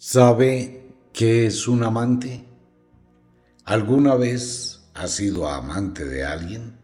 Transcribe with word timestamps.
¿Sabe 0.00 0.94
qué 1.12 1.46
es 1.46 1.66
un 1.66 1.82
amante? 1.82 2.44
¿Alguna 3.64 4.14
vez 4.14 4.88
ha 4.94 5.08
sido 5.08 5.48
amante 5.48 6.04
de 6.04 6.24
alguien? 6.24 6.78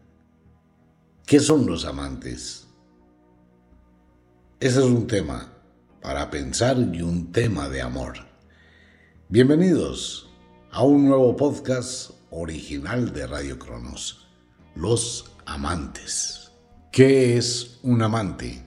¿Qué 1.25 1.39
son 1.39 1.65
los 1.65 1.85
amantes? 1.85 2.67
Ese 4.59 4.79
es 4.79 4.85
un 4.85 5.07
tema 5.07 5.49
para 6.01 6.29
pensar 6.29 6.77
y 6.77 7.01
un 7.01 7.31
tema 7.31 7.69
de 7.69 7.81
amor. 7.81 8.15
Bienvenidos 9.29 10.29
a 10.71 10.83
un 10.83 11.07
nuevo 11.07 11.37
podcast 11.37 12.11
original 12.31 13.13
de 13.13 13.27
Radio 13.27 13.57
Cronos, 13.57 14.27
Los 14.75 15.31
Amantes. 15.45 16.51
¿Qué 16.91 17.37
es 17.37 17.79
un 17.81 18.01
amante? 18.01 18.64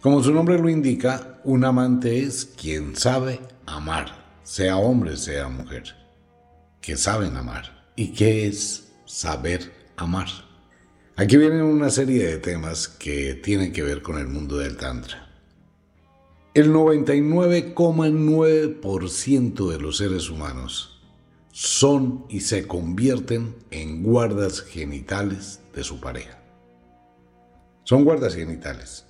Como 0.00 0.22
su 0.22 0.32
nombre 0.32 0.60
lo 0.60 0.68
indica, 0.68 1.40
un 1.42 1.64
amante 1.64 2.22
es 2.22 2.44
quien 2.44 2.94
sabe 2.94 3.40
amar, 3.66 4.38
sea 4.44 4.76
hombre, 4.76 5.16
sea 5.16 5.48
mujer, 5.48 5.96
que 6.80 6.96
saben 6.96 7.36
amar. 7.36 7.88
¿Y 7.96 8.12
qué 8.12 8.46
es 8.46 8.92
saber 9.06 9.72
amar? 9.96 10.28
Aquí 11.16 11.36
vienen 11.36 11.62
una 11.62 11.90
serie 11.90 12.28
de 12.28 12.38
temas 12.38 12.86
que 12.86 13.34
tienen 13.34 13.72
que 13.72 13.82
ver 13.82 14.00
con 14.00 14.18
el 14.18 14.28
mundo 14.28 14.58
del 14.58 14.76
Tantra. 14.76 15.32
El 16.54 16.72
99,9% 16.72 19.68
de 19.68 19.80
los 19.80 19.96
seres 19.96 20.30
humanos 20.30 21.02
son 21.50 22.24
y 22.28 22.38
se 22.38 22.68
convierten 22.68 23.56
en 23.72 24.04
guardas 24.04 24.60
genitales 24.60 25.58
de 25.74 25.82
su 25.82 25.98
pareja. 25.98 26.40
Son 27.82 28.04
guardas 28.04 28.36
genitales. 28.36 29.07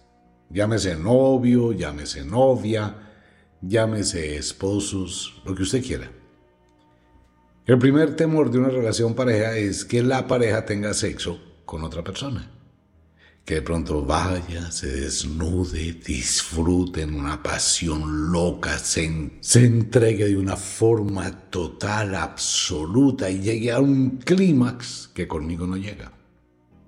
Llámese 0.50 0.96
novio, 0.96 1.72
llámese 1.72 2.24
novia, 2.24 2.96
llámese 3.60 4.36
esposos, 4.36 5.42
lo 5.44 5.54
que 5.54 5.62
usted 5.62 5.84
quiera. 5.84 6.10
El 7.66 7.78
primer 7.78 8.16
temor 8.16 8.50
de 8.50 8.58
una 8.58 8.70
relación 8.70 9.14
pareja 9.14 9.56
es 9.58 9.84
que 9.84 10.02
la 10.02 10.26
pareja 10.26 10.64
tenga 10.64 10.94
sexo 10.94 11.38
con 11.66 11.84
otra 11.84 12.02
persona. 12.02 12.50
Que 13.44 13.56
de 13.56 13.62
pronto 13.62 14.06
vaya, 14.06 14.70
se 14.70 14.86
desnude, 14.86 15.92
disfrute 15.92 17.02
en 17.02 17.14
una 17.14 17.42
pasión 17.42 18.32
loca, 18.32 18.78
se, 18.78 19.32
se 19.40 19.66
entregue 19.66 20.28
de 20.28 20.36
una 20.38 20.56
forma 20.56 21.30
total, 21.50 22.14
absoluta 22.14 23.30
y 23.30 23.40
llegue 23.40 23.70
a 23.70 23.80
un 23.80 24.16
clímax 24.16 25.10
que 25.12 25.28
conmigo 25.28 25.66
no 25.66 25.76
llega. 25.76 26.17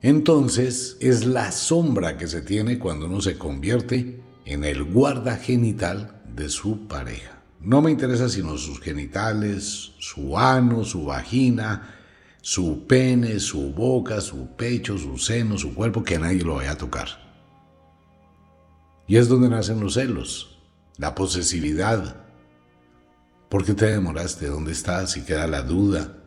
Entonces 0.02 0.96
es 1.00 1.26
la 1.26 1.52
sombra 1.52 2.16
que 2.16 2.26
se 2.26 2.40
tiene 2.40 2.78
cuando 2.78 3.06
uno 3.06 3.20
se 3.20 3.36
convierte 3.36 4.22
en 4.46 4.64
el 4.64 4.84
guarda 4.84 5.36
genital 5.36 6.22
de 6.34 6.48
su 6.48 6.88
pareja. 6.88 7.42
No 7.60 7.82
me 7.82 7.90
interesa 7.90 8.30
sino 8.30 8.56
sus 8.56 8.80
genitales, 8.80 9.92
su 9.98 10.38
ano, 10.38 10.84
su 10.84 11.04
vagina, 11.04 11.94
su 12.40 12.86
pene, 12.86 13.38
su 13.40 13.72
boca, 13.74 14.22
su 14.22 14.56
pecho, 14.56 14.96
su 14.96 15.18
seno, 15.18 15.58
su 15.58 15.74
cuerpo, 15.74 16.02
que 16.02 16.18
nadie 16.18 16.42
lo 16.42 16.54
vaya 16.54 16.72
a 16.72 16.78
tocar. 16.78 17.08
Y 19.06 19.16
es 19.16 19.28
donde 19.28 19.50
nacen 19.50 19.80
los 19.80 19.94
celos, 19.94 20.58
la 20.96 21.14
posesividad. 21.14 22.24
¿Por 23.50 23.66
qué 23.66 23.74
te 23.74 23.86
demoraste? 23.86 24.46
¿Dónde 24.46 24.72
estás? 24.72 25.18
Y 25.18 25.22
queda 25.22 25.46
la 25.46 25.60
duda 25.60 26.19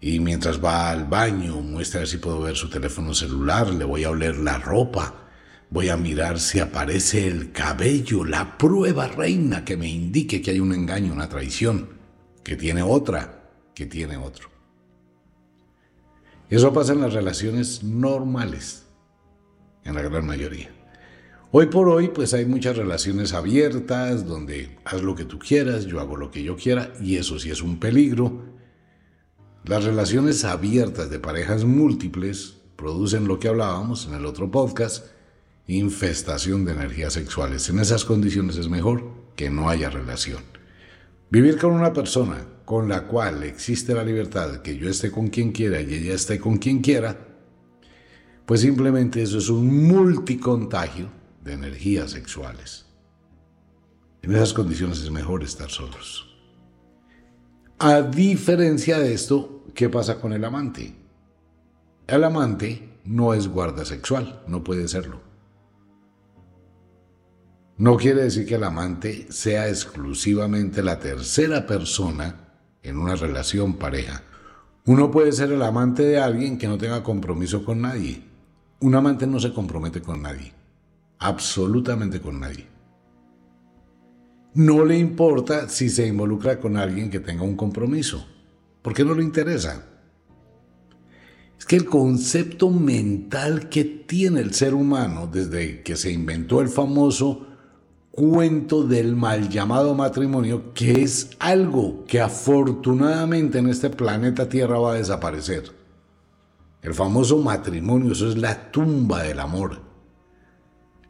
y 0.00 0.18
mientras 0.18 0.64
va 0.64 0.90
al 0.90 1.04
baño 1.04 1.60
muestra 1.60 2.06
si 2.06 2.16
puedo 2.16 2.40
ver 2.40 2.56
su 2.56 2.70
teléfono 2.70 3.12
celular, 3.12 3.68
le 3.68 3.84
voy 3.84 4.04
a 4.04 4.10
oler 4.10 4.38
la 4.38 4.58
ropa, 4.58 5.28
voy 5.68 5.90
a 5.90 5.96
mirar 5.96 6.40
si 6.40 6.58
aparece 6.58 7.26
el 7.26 7.52
cabello, 7.52 8.24
la 8.24 8.56
prueba 8.56 9.08
reina 9.08 9.64
que 9.64 9.76
me 9.76 9.88
indique 9.88 10.40
que 10.40 10.52
hay 10.52 10.60
un 10.60 10.72
engaño, 10.72 11.12
una 11.12 11.28
traición, 11.28 11.90
que 12.42 12.56
tiene 12.56 12.82
otra, 12.82 13.50
que 13.74 13.84
tiene 13.84 14.16
otro. 14.16 14.48
Eso 16.48 16.72
pasa 16.72 16.94
en 16.94 17.02
las 17.02 17.12
relaciones 17.12 17.84
normales, 17.84 18.86
en 19.84 19.94
la 19.94 20.02
gran 20.02 20.26
mayoría. 20.26 20.70
Hoy 21.52 21.66
por 21.66 21.88
hoy, 21.88 22.08
pues 22.08 22.32
hay 22.32 22.46
muchas 22.46 22.76
relaciones 22.76 23.34
abiertas 23.34 24.24
donde 24.24 24.78
haz 24.84 25.02
lo 25.02 25.14
que 25.14 25.24
tú 25.24 25.38
quieras, 25.38 25.84
yo 25.84 26.00
hago 26.00 26.16
lo 26.16 26.30
que 26.30 26.42
yo 26.42 26.56
quiera, 26.56 26.92
y 27.00 27.16
eso 27.16 27.38
sí 27.38 27.50
es 27.50 27.60
un 27.60 27.78
peligro 27.78 28.49
las 29.64 29.84
relaciones 29.84 30.44
abiertas 30.44 31.10
de 31.10 31.18
parejas 31.18 31.64
múltiples 31.64 32.56
producen 32.76 33.28
lo 33.28 33.38
que 33.38 33.48
hablábamos 33.48 34.06
en 34.06 34.14
el 34.14 34.24
otro 34.24 34.50
podcast, 34.50 35.06
infestación 35.66 36.64
de 36.64 36.72
energías 36.72 37.12
sexuales. 37.12 37.68
En 37.68 37.78
esas 37.78 38.04
condiciones 38.04 38.56
es 38.56 38.68
mejor 38.68 39.04
que 39.36 39.50
no 39.50 39.68
haya 39.68 39.90
relación. 39.90 40.42
Vivir 41.30 41.58
con 41.58 41.72
una 41.72 41.92
persona 41.92 42.46
con 42.64 42.88
la 42.88 43.06
cual 43.06 43.42
existe 43.42 43.94
la 43.94 44.02
libertad 44.02 44.62
que 44.62 44.76
yo 44.76 44.88
esté 44.88 45.10
con 45.10 45.28
quien 45.28 45.52
quiera 45.52 45.80
y 45.80 45.92
ella 45.92 46.14
esté 46.14 46.38
con 46.38 46.56
quien 46.56 46.80
quiera, 46.80 47.28
pues 48.46 48.62
simplemente 48.62 49.22
eso 49.22 49.38
es 49.38 49.48
un 49.48 49.86
multicontagio 49.86 51.08
de 51.44 51.52
energías 51.52 52.12
sexuales. 52.12 52.86
En 54.22 54.34
esas 54.34 54.52
condiciones 54.52 55.00
es 55.00 55.10
mejor 55.10 55.44
estar 55.44 55.70
solos. 55.70 56.29
A 57.82 58.02
diferencia 58.02 58.98
de 58.98 59.14
esto, 59.14 59.64
¿qué 59.74 59.88
pasa 59.88 60.20
con 60.20 60.34
el 60.34 60.44
amante? 60.44 60.94
El 62.06 62.24
amante 62.24 63.00
no 63.06 63.32
es 63.32 63.48
guarda 63.48 63.86
sexual, 63.86 64.42
no 64.46 64.62
puede 64.62 64.86
serlo. 64.86 65.22
No 67.78 67.96
quiere 67.96 68.24
decir 68.24 68.46
que 68.46 68.56
el 68.56 68.64
amante 68.64 69.32
sea 69.32 69.66
exclusivamente 69.66 70.82
la 70.82 70.98
tercera 70.98 71.66
persona 71.66 72.50
en 72.82 72.98
una 72.98 73.14
relación 73.14 73.72
pareja. 73.78 74.24
Uno 74.84 75.10
puede 75.10 75.32
ser 75.32 75.50
el 75.50 75.62
amante 75.62 76.02
de 76.02 76.20
alguien 76.20 76.58
que 76.58 76.68
no 76.68 76.76
tenga 76.76 77.02
compromiso 77.02 77.64
con 77.64 77.80
nadie. 77.80 78.22
Un 78.80 78.94
amante 78.94 79.26
no 79.26 79.40
se 79.40 79.54
compromete 79.54 80.02
con 80.02 80.20
nadie, 80.20 80.52
absolutamente 81.18 82.20
con 82.20 82.40
nadie 82.40 82.79
no 84.54 84.84
le 84.84 84.98
importa 84.98 85.68
si 85.68 85.88
se 85.88 86.06
involucra 86.06 86.58
con 86.58 86.76
alguien 86.76 87.10
que 87.10 87.20
tenga 87.20 87.42
un 87.42 87.56
compromiso, 87.56 88.26
porque 88.82 89.04
no 89.04 89.14
le 89.14 89.22
interesa. 89.22 89.86
Es 91.58 91.64
que 91.64 91.76
el 91.76 91.84
concepto 91.84 92.70
mental 92.70 93.68
que 93.68 93.84
tiene 93.84 94.40
el 94.40 94.54
ser 94.54 94.74
humano 94.74 95.28
desde 95.30 95.82
que 95.82 95.94
se 95.94 96.10
inventó 96.10 96.60
el 96.60 96.68
famoso 96.68 97.46
cuento 98.10 98.82
del 98.82 99.14
mal 99.14 99.48
llamado 99.48 99.94
matrimonio, 99.94 100.72
que 100.74 101.02
es 101.02 101.30
algo 101.38 102.04
que 102.06 102.20
afortunadamente 102.20 103.58
en 103.58 103.68
este 103.68 103.90
planeta 103.90 104.48
Tierra 104.48 104.78
va 104.78 104.92
a 104.92 104.96
desaparecer. 104.96 105.70
El 106.82 106.94
famoso 106.94 107.38
matrimonio, 107.38 108.12
eso 108.12 108.28
es 108.28 108.38
la 108.38 108.72
tumba 108.72 109.22
del 109.22 109.38
amor 109.38 109.89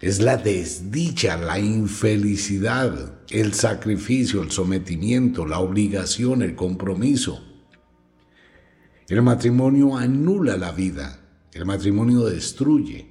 es 0.00 0.20
la 0.20 0.38
desdicha, 0.38 1.36
la 1.36 1.58
infelicidad, 1.58 3.20
el 3.28 3.52
sacrificio, 3.52 4.42
el 4.42 4.50
sometimiento, 4.50 5.44
la 5.44 5.58
obligación, 5.58 6.42
el 6.42 6.54
compromiso. 6.54 7.44
El 9.08 9.20
matrimonio 9.22 9.96
anula 9.96 10.56
la 10.56 10.72
vida, 10.72 11.20
el 11.52 11.66
matrimonio 11.66 12.24
destruye. 12.24 13.10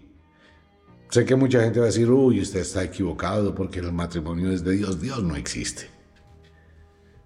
Sé 1.10 1.26
que 1.26 1.36
mucha 1.36 1.62
gente 1.62 1.80
va 1.80 1.86
a 1.86 1.90
decir, 1.94 2.10
uy, 2.10 2.42
usted 2.42 2.62
está 2.62 2.84
equivocado 2.84 3.54
porque 3.54 3.80
el 3.80 3.92
matrimonio 3.92 4.52
es 4.52 4.64
de 4.64 4.78
Dios. 4.78 5.02
Dios 5.02 5.24
no 5.24 5.36
existe. 5.36 5.88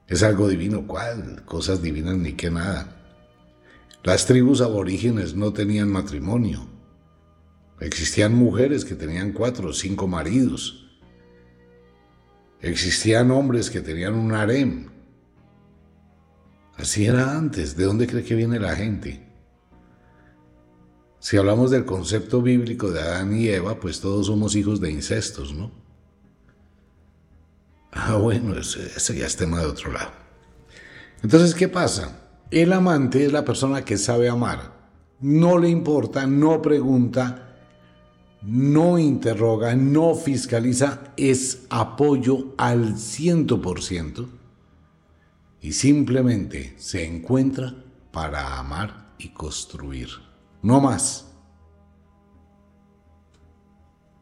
Es 0.07 0.23
algo 0.23 0.47
divino, 0.47 0.85
¿cuál? 0.87 1.43
Cosas 1.45 1.81
divinas 1.81 2.17
ni 2.17 2.33
que 2.33 2.49
nada. 2.49 2.97
Las 4.03 4.25
tribus 4.25 4.61
aborígenes 4.61 5.35
no 5.35 5.53
tenían 5.53 5.89
matrimonio. 5.89 6.72
Existían 7.79 8.33
mujeres 8.33 8.85
que 8.85 8.95
tenían 8.95 9.33
cuatro 9.33 9.69
o 9.69 9.73
cinco 9.73 10.07
maridos. 10.07 10.99
Existían 12.61 13.31
hombres 13.31 13.69
que 13.69 13.81
tenían 13.81 14.15
un 14.15 14.33
harem. 14.33 14.89
Así 16.77 17.05
era 17.05 17.37
antes. 17.37 17.75
¿De 17.75 17.85
dónde 17.85 18.07
cree 18.07 18.23
que 18.23 18.35
viene 18.35 18.59
la 18.59 18.75
gente? 18.75 19.27
Si 21.19 21.37
hablamos 21.37 21.71
del 21.71 21.85
concepto 21.85 22.41
bíblico 22.41 22.91
de 22.91 23.01
Adán 23.01 23.35
y 23.35 23.47
Eva, 23.47 23.79
pues 23.79 24.01
todos 24.01 24.27
somos 24.27 24.55
hijos 24.55 24.81
de 24.81 24.91
incestos, 24.91 25.53
¿no? 25.53 25.71
Ah, 27.93 28.15
bueno, 28.15 28.57
ese, 28.57 29.15
ya 29.15 29.27
es 29.27 29.35
tema 29.37 29.61
de 29.61 29.67
otro 29.67 29.91
lado. 29.91 30.11
Entonces, 31.21 31.53
¿qué 31.53 31.69
pasa? 31.69 32.19
El 32.49 32.73
amante 32.73 33.25
es 33.25 33.31
la 33.31 33.45
persona 33.45 33.85
que 33.85 33.97
sabe 33.97 34.27
amar. 34.27 34.73
No 35.21 35.57
le 35.57 35.69
importa, 35.69 36.27
no 36.27 36.61
pregunta, 36.61 37.42
no 38.45 38.99
interroga, 38.99 39.75
no 39.75 40.15
fiscaliza, 40.15 41.13
es 41.17 41.65
apoyo 41.69 42.53
al 42.57 42.97
ciento 42.97 43.61
por 43.61 43.81
ciento 43.81 44.29
y 45.61 45.71
simplemente 45.71 46.73
se 46.77 47.05
encuentra 47.05 47.73
para 48.11 48.59
amar 48.59 49.13
y 49.17 49.29
construir, 49.29 50.09
no 50.61 50.81
más. 50.81 51.29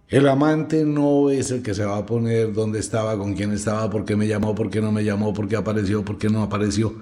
El 0.07 0.27
amante 0.27 0.83
no 0.83 1.29
es 1.29 1.51
el 1.51 1.63
que 1.63 1.73
se 1.73 1.85
va 1.85 1.97
a 1.97 2.05
poner 2.05 2.53
dónde 2.53 2.79
estaba, 2.79 3.17
con 3.17 3.33
quién 3.33 3.53
estaba, 3.53 3.89
por 3.89 4.03
qué 4.03 4.15
me 4.15 4.27
llamó, 4.27 4.53
por 4.53 4.69
qué 4.69 4.81
no 4.81 4.91
me 4.91 5.05
llamó, 5.05 5.33
por 5.33 5.47
qué 5.47 5.55
apareció, 5.55 6.03
por 6.03 6.17
qué 6.17 6.29
no 6.29 6.43
apareció. 6.43 7.01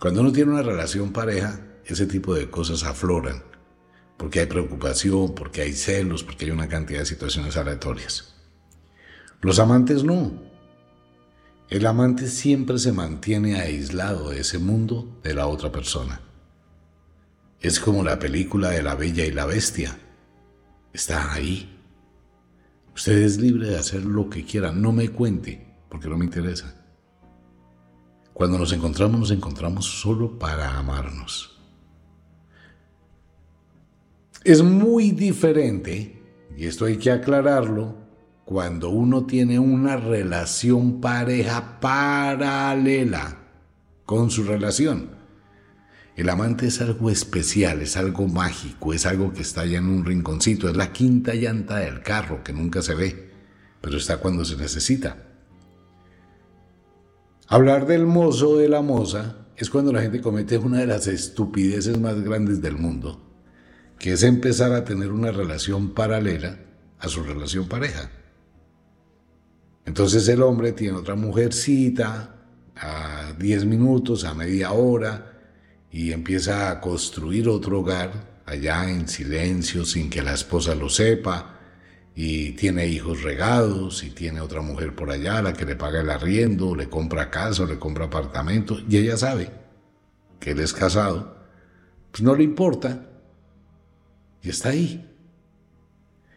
Cuando 0.00 0.22
uno 0.22 0.32
tiene 0.32 0.52
una 0.52 0.62
relación 0.62 1.12
pareja, 1.12 1.60
ese 1.84 2.06
tipo 2.06 2.34
de 2.34 2.50
cosas 2.50 2.82
afloran, 2.82 3.42
porque 4.16 4.40
hay 4.40 4.46
preocupación, 4.46 5.34
porque 5.34 5.62
hay 5.62 5.72
celos, 5.72 6.22
porque 6.22 6.46
hay 6.46 6.50
una 6.50 6.68
cantidad 6.68 7.00
de 7.00 7.06
situaciones 7.06 7.56
aleatorias. 7.56 8.34
Los 9.40 9.58
amantes 9.58 10.04
no. 10.04 10.32
El 11.68 11.86
amante 11.86 12.28
siempre 12.28 12.78
se 12.78 12.92
mantiene 12.92 13.60
aislado 13.60 14.30
de 14.30 14.40
ese 14.40 14.58
mundo 14.58 15.18
de 15.22 15.34
la 15.34 15.46
otra 15.46 15.72
persona. 15.72 16.20
Es 17.60 17.80
como 17.80 18.02
la 18.02 18.18
película 18.18 18.70
de 18.70 18.82
la 18.82 18.94
Bella 18.94 19.24
y 19.24 19.30
la 19.32 19.46
Bestia. 19.46 19.98
Está 20.92 21.32
ahí, 21.32 21.74
Usted 22.94 23.18
es 23.22 23.38
libre 23.38 23.70
de 23.70 23.76
hacer 23.76 24.04
lo 24.04 24.30
que 24.30 24.44
quiera, 24.44 24.70
no 24.70 24.92
me 24.92 25.08
cuente, 25.08 25.66
porque 25.88 26.08
no 26.08 26.16
me 26.16 26.24
interesa. 26.24 26.80
Cuando 28.32 28.56
nos 28.56 28.72
encontramos, 28.72 29.18
nos 29.18 29.30
encontramos 29.32 29.84
solo 29.84 30.38
para 30.38 30.78
amarnos. 30.78 31.53
Es 34.44 34.62
muy 34.62 35.12
diferente, 35.12 36.22
y 36.54 36.66
esto 36.66 36.84
hay 36.84 36.98
que 36.98 37.10
aclararlo, 37.10 37.96
cuando 38.44 38.90
uno 38.90 39.24
tiene 39.24 39.58
una 39.58 39.96
relación 39.96 41.00
pareja 41.00 41.80
paralela 41.80 43.38
con 44.04 44.30
su 44.30 44.44
relación. 44.44 45.12
El 46.14 46.28
amante 46.28 46.66
es 46.66 46.82
algo 46.82 47.08
especial, 47.08 47.80
es 47.80 47.96
algo 47.96 48.28
mágico, 48.28 48.92
es 48.92 49.06
algo 49.06 49.32
que 49.32 49.40
está 49.40 49.62
allá 49.62 49.78
en 49.78 49.88
un 49.88 50.04
rinconcito, 50.04 50.68
es 50.68 50.76
la 50.76 50.92
quinta 50.92 51.34
llanta 51.34 51.78
del 51.78 52.02
carro 52.02 52.44
que 52.44 52.52
nunca 52.52 52.82
se 52.82 52.94
ve, 52.94 53.30
pero 53.80 53.96
está 53.96 54.18
cuando 54.18 54.44
se 54.44 54.56
necesita. 54.56 55.26
Hablar 57.48 57.86
del 57.86 58.04
mozo 58.04 58.58
de 58.58 58.68
la 58.68 58.82
moza 58.82 59.46
es 59.56 59.70
cuando 59.70 59.90
la 59.90 60.02
gente 60.02 60.20
comete 60.20 60.58
una 60.58 60.80
de 60.80 60.86
las 60.86 61.06
estupideces 61.06 61.98
más 61.98 62.20
grandes 62.20 62.60
del 62.60 62.76
mundo, 62.76 63.23
que 63.98 64.12
es 64.12 64.22
empezar 64.22 64.72
a 64.72 64.84
tener 64.84 65.12
una 65.12 65.32
relación 65.32 65.94
paralela 65.94 66.58
a 66.98 67.08
su 67.08 67.22
relación 67.22 67.68
pareja. 67.68 68.10
Entonces 69.86 70.26
el 70.28 70.42
hombre 70.42 70.72
tiene 70.72 70.96
otra 70.96 71.14
mujercita 71.14 72.36
a 72.76 73.32
10 73.38 73.66
minutos, 73.66 74.24
a 74.24 74.34
media 74.34 74.72
hora, 74.72 75.32
y 75.90 76.12
empieza 76.12 76.70
a 76.70 76.80
construir 76.80 77.48
otro 77.48 77.80
hogar 77.80 78.42
allá 78.46 78.90
en 78.90 79.06
silencio, 79.08 79.84
sin 79.84 80.10
que 80.10 80.22
la 80.22 80.34
esposa 80.34 80.74
lo 80.74 80.88
sepa, 80.88 81.60
y 82.16 82.52
tiene 82.52 82.86
hijos 82.86 83.22
regados, 83.22 84.02
y 84.02 84.10
tiene 84.10 84.40
otra 84.40 84.60
mujer 84.60 84.94
por 84.94 85.10
allá, 85.10 85.42
la 85.42 85.52
que 85.52 85.64
le 85.64 85.76
paga 85.76 86.00
el 86.00 86.10
arriendo, 86.10 86.74
le 86.74 86.88
compra 86.88 87.30
casa, 87.30 87.64
le 87.64 87.78
compra 87.78 88.06
apartamento, 88.06 88.78
y 88.88 88.96
ella 88.96 89.16
sabe 89.16 89.50
que 90.40 90.50
él 90.52 90.60
es 90.60 90.72
casado, 90.72 91.36
pues 92.10 92.22
no 92.22 92.34
le 92.34 92.44
importa, 92.44 93.08
y 94.44 94.50
está 94.50 94.68
ahí. 94.68 95.10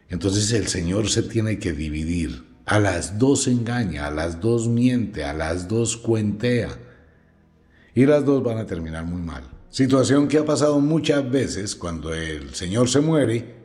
Entonces 0.08 0.50
el 0.52 0.66
Señor 0.66 1.10
se 1.10 1.22
tiene 1.22 1.58
que 1.58 1.72
dividir. 1.72 2.48
A 2.64 2.80
las 2.80 3.18
dos 3.18 3.46
engaña, 3.46 4.06
a 4.06 4.10
las 4.10 4.40
dos 4.40 4.68
miente, 4.68 5.24
a 5.24 5.32
las 5.32 5.68
dos 5.68 5.96
cuentea 5.96 6.68
y 7.94 8.04
las 8.04 8.24
dos 8.24 8.42
van 8.42 8.58
a 8.58 8.66
terminar 8.66 9.04
muy 9.04 9.22
mal. 9.22 9.42
Situación 9.70 10.28
que 10.28 10.38
ha 10.38 10.44
pasado 10.44 10.78
muchas 10.80 11.30
veces 11.30 11.74
cuando 11.76 12.12
el 12.12 12.54
señor 12.54 12.88
se 12.88 13.00
muere 13.00 13.56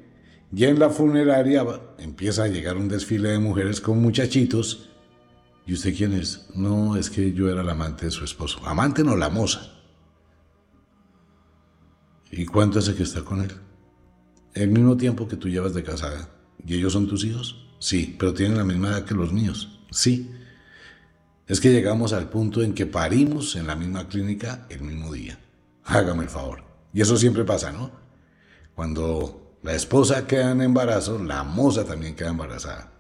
y 0.56 0.66
en 0.66 0.80
la 0.80 0.90
funeraria 0.90 1.66
empieza 1.98 2.44
a 2.44 2.48
llegar 2.48 2.78
un 2.78 2.88
desfile 2.88 3.30
de 3.30 3.40
mujeres 3.40 3.81
con 3.81 4.01
muchachitos. 4.01 4.90
¿Y 5.66 5.74
usted 5.74 5.95
quién 5.95 6.13
es? 6.13 6.48
No, 6.56 6.95
es 6.95 7.10
que 7.10 7.34
yo 7.34 7.50
era 7.50 7.62
el 7.62 7.69
amante 7.69 8.06
de 8.06 8.12
su 8.12 8.24
esposo. 8.24 8.60
Amante 8.66 9.04
no, 9.04 9.16
la 9.16 9.30
moza. 9.30 9.62
¿Y 12.31 12.45
cuánto 12.45 12.80
hace 12.80 12.95
que 12.95 13.04
está 13.04 13.22
con 13.22 13.42
él? 13.42 13.51
El 14.53 14.69
mismo 14.69 14.97
tiempo 14.97 15.27
que 15.27 15.35
tú 15.35 15.50
llevas 15.50 15.73
de 15.73 15.83
casada. 15.83 16.29
¿Y 16.65 16.75
ellos 16.75 16.94
son 16.94 17.07
tus 17.07 17.25
hijos? 17.25 17.67
Sí, 17.79 18.15
pero 18.17 18.33
tienen 18.33 18.57
la 18.57 18.63
misma 18.63 18.89
edad 18.89 19.05
que 19.05 19.15
los 19.15 19.33
míos. 19.33 19.79
Sí 19.91 20.29
es 21.45 21.59
que 21.59 21.71
llegamos 21.71 22.13
al 22.13 22.29
punto 22.29 22.61
en 22.61 22.73
que 22.73 22.85
parimos 22.85 23.55
en 23.55 23.67
la 23.67 23.75
misma 23.75 24.07
clínica 24.07 24.65
el 24.69 24.81
mismo 24.81 25.11
día. 25.11 25.38
Hágame 25.83 26.23
el 26.23 26.29
favor. 26.29 26.63
Y 26.94 27.01
eso 27.01 27.17
siempre 27.17 27.44
pasa, 27.44 27.71
¿no? 27.71 27.91
Cuando 28.75 29.57
la 29.61 29.73
esposa 29.73 30.25
queda 30.25 30.51
en 30.51 30.61
embarazo, 30.61 31.21
la 31.21 31.44
moza 31.44 31.83
también 31.83 32.15
queda 32.15 32.29
embarazada. 32.29 32.91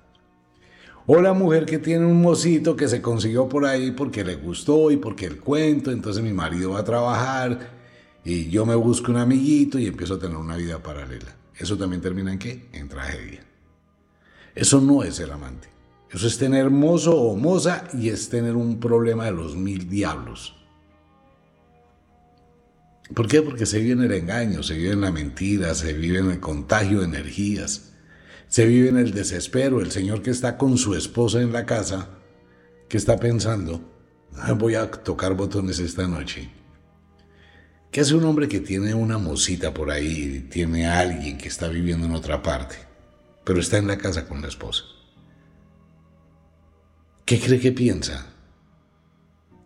O 1.05 1.21
la 1.21 1.33
mujer 1.33 1.65
que 1.65 1.79
tiene 1.79 2.05
un 2.05 2.21
mocito 2.21 2.75
que 2.75 2.87
se 2.87 3.01
consiguió 3.01 3.47
por 3.47 3.65
ahí 3.65 3.91
porque 3.91 4.23
le 4.23 4.35
gustó 4.35 4.91
y 4.91 4.97
porque 4.97 5.25
el 5.25 5.39
cuento, 5.39 5.91
entonces 5.91 6.21
mi 6.21 6.33
marido 6.33 6.71
va 6.71 6.79
a 6.79 6.85
trabajar 6.85 7.82
y 8.25 8.49
yo 8.49 8.65
me 8.65 8.75
busco 8.75 9.11
un 9.11 9.17
amiguito 9.17 9.77
y 9.77 9.87
empiezo 9.87 10.15
a 10.15 10.19
tener 10.19 10.37
una 10.37 10.55
vida 10.55 10.81
paralela. 10.81 11.35
¿Eso 11.57 11.77
también 11.77 12.01
termina 12.01 12.31
en 12.31 12.39
qué? 12.39 12.69
En 12.71 12.87
tragedia. 12.89 13.43
Eso 14.55 14.79
no 14.79 15.03
es 15.03 15.19
el 15.19 15.31
amante. 15.31 15.67
Eso 16.11 16.27
es 16.27 16.37
tener 16.37 16.69
mozo 16.69 17.19
o 17.19 17.35
moza 17.35 17.85
y 17.93 18.09
es 18.09 18.29
tener 18.29 18.55
un 18.55 18.79
problema 18.79 19.25
de 19.25 19.31
los 19.31 19.55
mil 19.55 19.89
diablos. 19.89 20.55
¿Por 23.13 23.27
qué? 23.27 23.41
Porque 23.41 23.65
se 23.65 23.79
vive 23.79 23.93
en 23.93 24.03
el 24.03 24.11
engaño, 24.11 24.63
se 24.63 24.75
vive 24.75 24.91
en 24.91 25.01
la 25.01 25.11
mentira, 25.11 25.75
se 25.75 25.93
vive 25.93 26.19
en 26.19 26.31
el 26.31 26.39
contagio 26.39 26.99
de 26.99 27.05
energías, 27.05 27.93
se 28.47 28.65
vive 28.65 28.89
en 28.89 28.97
el 28.97 29.11
desespero. 29.11 29.81
El 29.81 29.91
señor 29.91 30.21
que 30.21 30.31
está 30.31 30.57
con 30.57 30.77
su 30.77 30.95
esposa 30.95 31.41
en 31.41 31.51
la 31.51 31.65
casa, 31.65 32.09
que 32.87 32.97
está 32.97 33.19
pensando, 33.19 33.81
ah, 34.35 34.53
voy 34.53 34.75
a 34.75 34.89
tocar 34.89 35.33
botones 35.35 35.79
esta 35.79 36.07
noche. 36.07 36.49
¿Qué 37.93 38.01
hace 38.01 38.15
un 38.15 38.25
hombre 38.25 38.47
que 38.47 38.59
tiene 38.59 38.95
una 38.95 39.19
mosita 39.19 39.71
por 39.71 39.91
ahí, 39.91 40.47
tiene 40.49 40.87
a 40.87 40.97
alguien 40.97 41.37
que 41.37 41.47
está 41.47 41.67
viviendo 41.67 42.07
en 42.07 42.15
otra 42.15 42.41
parte, 42.41 42.75
pero 43.43 43.59
está 43.59 43.77
en 43.77 43.85
la 43.85 43.99
casa 43.99 44.27
con 44.27 44.41
la 44.41 44.47
esposa? 44.47 44.83
¿Qué 47.23 47.39
cree 47.39 47.59
que 47.59 47.71
piensa? 47.71 48.33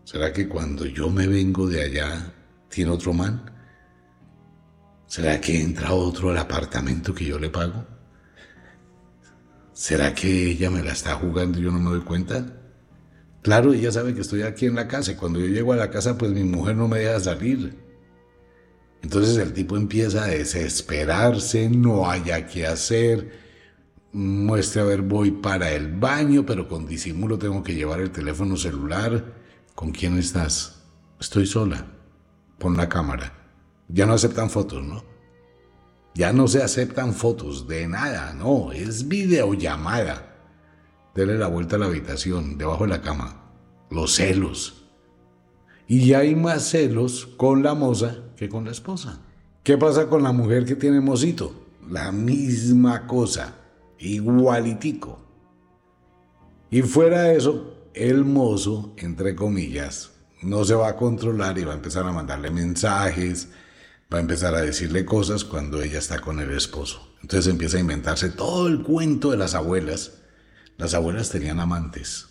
¿Será 0.04 0.30
que 0.30 0.46
cuando 0.46 0.84
yo 0.84 1.08
me 1.08 1.26
vengo 1.26 1.66
de 1.68 1.80
allá 1.80 2.34
tiene 2.68 2.90
otro 2.90 3.14
man? 3.14 3.50
¿Será 5.06 5.40
que 5.40 5.62
entra 5.62 5.94
otro 5.94 6.28
al 6.28 6.36
apartamento 6.36 7.14
que 7.14 7.24
yo 7.24 7.38
le 7.38 7.48
pago? 7.48 7.86
¿Será 9.72 10.14
que 10.14 10.50
ella 10.50 10.68
me 10.68 10.82
la 10.82 10.92
está 10.92 11.14
jugando 11.14 11.58
y 11.58 11.62
yo 11.62 11.70
no 11.70 11.78
me 11.78 11.88
doy 11.92 12.02
cuenta? 12.02 12.44
Claro, 13.40 13.72
ella 13.72 13.90
sabe 13.90 14.12
que 14.12 14.20
estoy 14.20 14.42
aquí 14.42 14.66
en 14.66 14.74
la 14.74 14.86
casa 14.86 15.12
y 15.12 15.14
cuando 15.14 15.40
yo 15.40 15.46
llego 15.46 15.72
a 15.72 15.76
la 15.76 15.88
casa 15.88 16.18
pues 16.18 16.30
mi 16.30 16.44
mujer 16.44 16.76
no 16.76 16.88
me 16.88 16.98
deja 16.98 17.20
salir. 17.20 17.87
Entonces 19.02 19.36
el 19.36 19.52
tipo 19.52 19.76
empieza 19.76 20.24
a 20.24 20.28
desesperarse, 20.28 21.70
no 21.70 22.10
haya 22.10 22.46
qué 22.46 22.66
hacer, 22.66 23.32
muestre 24.12 24.80
a 24.80 24.84
ver, 24.84 25.02
voy 25.02 25.30
para 25.30 25.72
el 25.72 25.94
baño, 25.94 26.44
pero 26.44 26.68
con 26.68 26.86
disimulo 26.86 27.38
tengo 27.38 27.62
que 27.62 27.74
llevar 27.74 28.00
el 28.00 28.10
teléfono 28.10 28.56
celular. 28.56 29.36
¿Con 29.74 29.92
quién 29.92 30.18
estás? 30.18 30.82
Estoy 31.20 31.46
sola. 31.46 31.86
Pon 32.58 32.76
la 32.76 32.88
cámara. 32.88 33.32
Ya 33.88 34.06
no 34.06 34.14
aceptan 34.14 34.50
fotos, 34.50 34.82
¿no? 34.82 35.04
Ya 36.14 36.32
no 36.32 36.48
se 36.48 36.62
aceptan 36.62 37.14
fotos 37.14 37.68
de 37.68 37.86
nada, 37.86 38.34
no, 38.34 38.72
es 38.72 39.06
videollamada. 39.06 40.34
Dele 41.14 41.38
la 41.38 41.46
vuelta 41.46 41.76
a 41.76 41.78
la 41.78 41.86
habitación, 41.86 42.58
debajo 42.58 42.84
de 42.84 42.90
la 42.90 43.02
cama. 43.02 43.52
Los 43.90 44.16
celos. 44.16 44.86
Y 45.86 46.12
hay 46.14 46.34
más 46.34 46.68
celos 46.68 47.26
con 47.36 47.62
la 47.62 47.74
moza 47.74 48.27
que 48.38 48.48
con 48.48 48.64
la 48.64 48.70
esposa. 48.70 49.18
¿Qué 49.64 49.76
pasa 49.76 50.08
con 50.08 50.22
la 50.22 50.30
mujer 50.30 50.64
que 50.64 50.76
tiene 50.76 51.00
mocito? 51.00 51.66
La 51.90 52.12
misma 52.12 53.06
cosa 53.06 53.56
igualitico. 53.98 55.18
Y 56.70 56.82
fuera 56.82 57.22
de 57.22 57.36
eso, 57.36 57.88
el 57.94 58.24
mozo, 58.24 58.94
entre 58.96 59.34
comillas, 59.34 60.12
no 60.42 60.64
se 60.64 60.74
va 60.74 60.88
a 60.88 60.96
controlar 60.96 61.58
y 61.58 61.64
va 61.64 61.72
a 61.72 61.76
empezar 61.76 62.06
a 62.06 62.12
mandarle 62.12 62.50
mensajes, 62.50 63.48
va 64.12 64.18
a 64.18 64.20
empezar 64.20 64.54
a 64.54 64.60
decirle 64.60 65.04
cosas 65.04 65.44
cuando 65.44 65.82
ella 65.82 65.98
está 65.98 66.20
con 66.20 66.38
el 66.38 66.52
esposo. 66.52 67.16
Entonces 67.22 67.50
empieza 67.50 67.78
a 67.78 67.80
inventarse 67.80 68.28
todo 68.28 68.68
el 68.68 68.82
cuento 68.82 69.32
de 69.32 69.36
las 69.36 69.56
abuelas. 69.56 70.12
Las 70.76 70.94
abuelas 70.94 71.30
tenían 71.30 71.58
amantes 71.58 72.28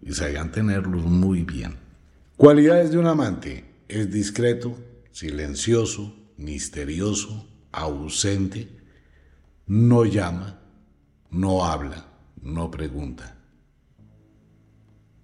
y 0.00 0.14
sabían 0.14 0.50
tenerlos 0.50 1.04
muy 1.04 1.42
bien. 1.42 1.76
Cualidades 2.36 2.90
de 2.90 2.98
un 2.98 3.06
amante. 3.06 3.70
Es 3.88 4.10
discreto, 4.10 4.78
silencioso, 5.12 6.14
misterioso, 6.36 7.48
ausente, 7.70 8.68
no 9.66 10.04
llama, 10.04 10.60
no 11.30 11.64
habla, 11.64 12.06
no 12.42 12.70
pregunta. 12.70 13.38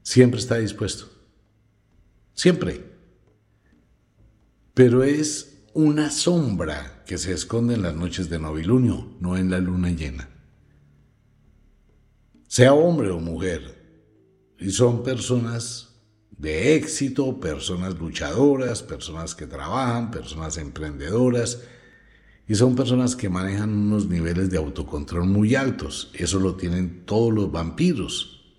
Siempre 0.03 0.41
está 0.41 0.57
dispuesto. 0.57 1.11
Siempre. 2.33 2.97
Pero 4.73 5.03
es 5.03 5.65
una 5.75 6.11
sombra 6.11 7.03
que 7.05 7.19
se 7.19 7.33
esconde 7.33 7.75
en 7.75 7.83
las 7.83 7.95
noches 7.95 8.31
de 8.31 8.39
novilunio, 8.39 9.17
no 9.21 9.37
en 9.37 9.51
la 9.51 9.59
luna 9.59 9.91
llena. 9.91 10.29
sea 12.47 12.73
hombre 12.73 13.11
o 13.11 13.21
mujer. 13.21 13.77
Y 14.59 14.71
son 14.71 15.03
personas 15.03 15.88
de 16.39 16.77
éxito, 16.77 17.41
personas 17.41 17.99
luchadoras, 17.99 18.83
personas 18.83 19.35
que 19.35 19.47
trabajan, 19.47 20.11
personas 20.11 20.57
emprendedoras, 20.57 21.63
y 22.47 22.55
son 22.55 22.77
personas 22.77 23.15
que 23.15 23.29
manejan 23.29 23.71
unos 23.71 24.07
niveles 24.07 24.49
de 24.49 24.57
autocontrol 24.57 25.25
muy 25.25 25.55
altos. 25.55 26.11
Eso 26.15 26.41
lo 26.41 26.55
tienen 26.55 27.05
todos 27.05 27.35
los 27.35 27.53
vampiros. 27.53 28.55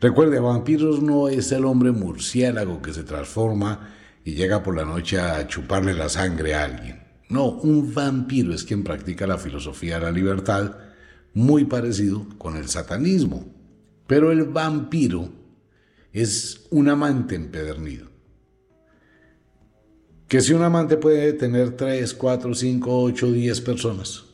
Recuerde, 0.00 0.38
vampiros 0.40 1.00
no 1.00 1.28
es 1.28 1.50
el 1.52 1.64
hombre 1.64 1.92
murciélago 1.92 2.82
que 2.82 2.92
se 2.92 3.04
transforma 3.04 3.94
y 4.24 4.32
llega 4.32 4.62
por 4.62 4.76
la 4.76 4.84
noche 4.84 5.18
a 5.18 5.46
chuparle 5.46 5.94
la 5.94 6.08
sangre 6.08 6.54
a 6.54 6.64
alguien. 6.64 7.02
No, 7.30 7.46
un 7.46 7.94
vampiro 7.94 8.52
es 8.52 8.64
quien 8.64 8.82
practica 8.82 9.26
la 9.26 9.38
filosofía 9.38 9.94
de 9.94 10.06
la 10.06 10.10
libertad, 10.10 10.76
muy 11.32 11.64
parecido 11.64 12.26
con 12.36 12.56
el 12.56 12.68
satanismo. 12.68 13.46
Pero 14.06 14.32
el 14.32 14.44
vampiro 14.44 15.39
es 16.12 16.66
un 16.70 16.88
amante 16.88 17.34
empedernido. 17.34 18.08
Que 20.28 20.40
si 20.40 20.52
un 20.52 20.62
amante 20.62 20.96
puede 20.96 21.32
tener 21.32 21.76
3, 21.76 22.14
4, 22.14 22.54
5, 22.54 23.02
8, 23.02 23.32
10 23.32 23.60
personas, 23.62 24.24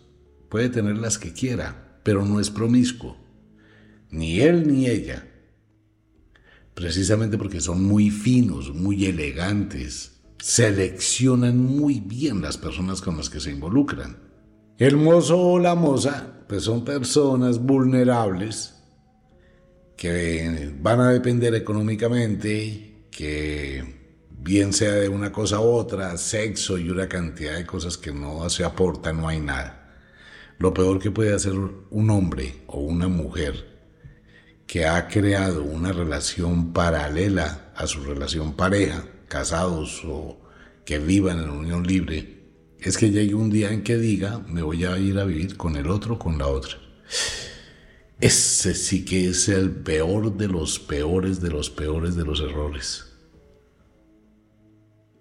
puede 0.49 0.69
tener 0.69 0.99
las 0.99 1.19
que 1.19 1.33
quiera, 1.33 2.01
pero 2.03 2.25
no 2.25 2.41
es 2.41 2.51
promiscuo. 2.51 3.17
Ni 4.11 4.41
él 4.41 4.71
ni 4.71 4.87
ella. 4.87 5.27
Precisamente 6.75 7.39
porque 7.39 7.61
son 7.61 7.83
muy 7.83 8.11
finos, 8.11 8.75
muy 8.75 9.07
elegantes, 9.07 10.21
seleccionan 10.39 11.59
muy 11.59 12.01
bien 12.01 12.43
las 12.43 12.59
personas 12.59 13.01
con 13.01 13.17
las 13.17 13.31
que 13.31 13.41
se 13.41 13.51
involucran. 13.51 14.19
El 14.77 14.99
mozo 14.99 15.41
o 15.41 15.59
la 15.59 15.75
moza, 15.75 16.45
pues 16.47 16.65
son 16.65 16.85
personas 16.85 17.59
vulnerables 17.59 18.76
que 19.97 20.73
van 20.81 21.01
a 21.01 21.11
depender 21.11 21.55
económicamente, 21.55 23.07
que 23.11 23.97
bien 24.31 24.73
sea 24.73 24.93
de 24.93 25.09
una 25.09 25.33
cosa 25.33 25.61
u 25.61 25.65
otra, 25.65 26.17
sexo 26.19 26.79
y 26.79 26.91
una 26.91 27.09
cantidad 27.09 27.57
de 27.57 27.67
cosas 27.67 27.97
que 27.97 28.13
no 28.13 28.49
se 28.51 28.65
aportan, 28.65 29.21
no 29.21 29.29
hay 29.29 29.41
nada. 29.41 29.95
Lo 30.59 30.73
peor 30.73 30.99
que 30.99 31.11
puede 31.11 31.35
hacer 31.35 31.55
un 31.55 32.11
hombre 32.11 32.63
o 32.67 32.81
una 32.81 33.09
mujer 33.09 33.77
que 34.67 34.87
ha 34.87 35.09
creado 35.09 35.63
una 35.65 35.93
relación 35.93 36.73
paralela 36.73 37.73
a 37.75 37.87
su 37.87 38.03
relación 38.03 38.55
pareja, 38.55 39.05
casados 39.29 40.03
o 40.05 40.39
que 40.85 40.99
vivan 40.99 41.43
en 41.43 41.51
unión 41.51 41.87
libre, 41.87 42.37
es 42.79 42.97
que 42.97 43.11
llegue 43.11 43.35
un 43.35 43.51
día 43.51 43.71
en 43.71 43.83
que 43.83 43.97
diga, 43.97 44.41
me 44.47 44.63
voy 44.63 44.85
a 44.85 44.99
ir 44.99 45.19
a 45.19 45.25
vivir 45.25 45.57
con 45.57 45.77
el 45.77 45.91
otro, 45.91 46.19
con 46.19 46.39
la 46.39 46.47
otra. 46.47 46.79
Ese 48.19 48.75
sí 48.75 49.05
que 49.05 49.29
es 49.29 49.49
el 49.49 49.71
peor 49.71 50.37
de 50.39 50.49
los 50.49 50.79
peores 50.79 51.43
de 51.43 51.51
los 51.51 51.69
peores 51.69 52.17
de 52.17 52.25
los 52.25 52.41
errores. 52.41 53.13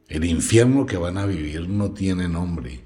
El 0.08 0.24
infierno 0.24 0.86
que 0.86 0.96
van 0.96 1.18
a 1.18 1.26
vivir 1.26 1.68
no 1.68 1.92
tiene 1.92 2.30
nombre. 2.30 2.86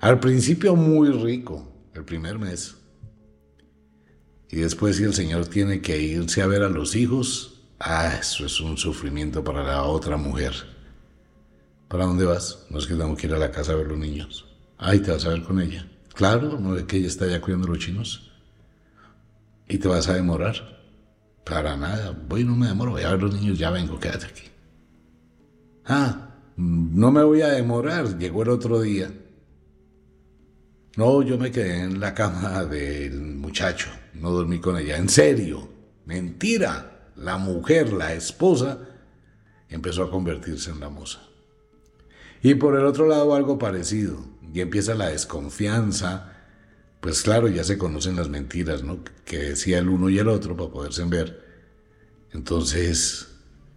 Al 0.00 0.18
principio 0.18 0.74
muy 0.74 1.10
rico, 1.10 1.72
el 1.94 2.04
primer 2.04 2.38
mes. 2.38 2.76
Y 4.50 4.56
después 4.56 4.96
si 4.96 5.04
el 5.04 5.14
Señor 5.14 5.46
tiene 5.46 5.82
que 5.82 6.00
irse 6.00 6.42
a 6.42 6.48
ver 6.48 6.62
a 6.62 6.68
los 6.68 6.96
hijos, 6.96 7.62
ah, 7.78 8.16
eso 8.20 8.44
es 8.44 8.60
un 8.60 8.76
sufrimiento 8.76 9.44
para 9.44 9.62
la 9.62 9.84
otra 9.84 10.16
mujer. 10.16 10.52
¿Para 11.86 12.06
dónde 12.06 12.24
vas? 12.24 12.66
No 12.70 12.78
es 12.78 12.86
que 12.88 12.94
tengo 12.94 13.16
que 13.16 13.28
ir 13.28 13.34
a 13.34 13.38
la 13.38 13.52
casa 13.52 13.72
a 13.72 13.76
ver 13.76 13.86
los 13.86 13.98
niños. 13.98 14.46
Ay, 14.78 14.98
te 14.98 15.12
vas 15.12 15.24
a 15.26 15.30
ver 15.30 15.44
con 15.44 15.60
ella. 15.60 15.86
Claro, 16.14 16.58
no 16.58 16.76
es 16.76 16.84
que 16.84 16.96
ella 16.96 17.06
está 17.06 17.28
ya 17.28 17.40
cuidando 17.40 17.68
los 17.68 17.78
chinos. 17.78 18.27
¿Y 19.68 19.78
te 19.78 19.88
vas 19.88 20.08
a 20.08 20.14
demorar? 20.14 20.54
Para 21.44 21.76
nada. 21.76 22.16
Voy, 22.28 22.44
no 22.44 22.56
me 22.56 22.66
demoro, 22.68 22.92
voy 22.92 23.02
a 23.02 23.10
ver 23.10 23.22
los 23.22 23.34
niños, 23.34 23.58
ya 23.58 23.70
vengo, 23.70 24.00
quédate 24.00 24.26
aquí. 24.26 24.44
Ah, 25.84 26.34
no 26.56 27.10
me 27.10 27.22
voy 27.22 27.42
a 27.42 27.48
demorar, 27.48 28.18
llegó 28.18 28.42
el 28.42 28.50
otro 28.50 28.80
día. 28.80 29.10
No, 30.96 31.22
yo 31.22 31.38
me 31.38 31.52
quedé 31.52 31.82
en 31.82 32.00
la 32.00 32.14
cama 32.14 32.64
del 32.64 33.20
muchacho, 33.36 33.88
no 34.14 34.30
dormí 34.30 34.58
con 34.58 34.76
ella, 34.76 34.96
en 34.96 35.08
serio, 35.08 35.68
mentira. 36.06 37.12
La 37.14 37.36
mujer, 37.36 37.92
la 37.92 38.14
esposa, 38.14 38.78
empezó 39.68 40.04
a 40.04 40.10
convertirse 40.10 40.70
en 40.70 40.80
la 40.80 40.88
moza. 40.88 41.20
Y 42.42 42.54
por 42.54 42.76
el 42.76 42.84
otro 42.84 43.06
lado 43.06 43.34
algo 43.34 43.58
parecido, 43.58 44.24
y 44.52 44.60
empieza 44.60 44.94
la 44.94 45.08
desconfianza, 45.08 46.37
pues 47.00 47.22
claro, 47.22 47.48
ya 47.48 47.64
se 47.64 47.78
conocen 47.78 48.16
las 48.16 48.28
mentiras, 48.28 48.82
¿no? 48.82 49.00
Que 49.24 49.38
decía 49.38 49.78
el 49.78 49.88
uno 49.88 50.10
y 50.10 50.18
el 50.18 50.28
otro 50.28 50.56
para 50.56 50.70
poderse 50.70 51.04
ver. 51.04 51.44
Entonces, 52.32 53.28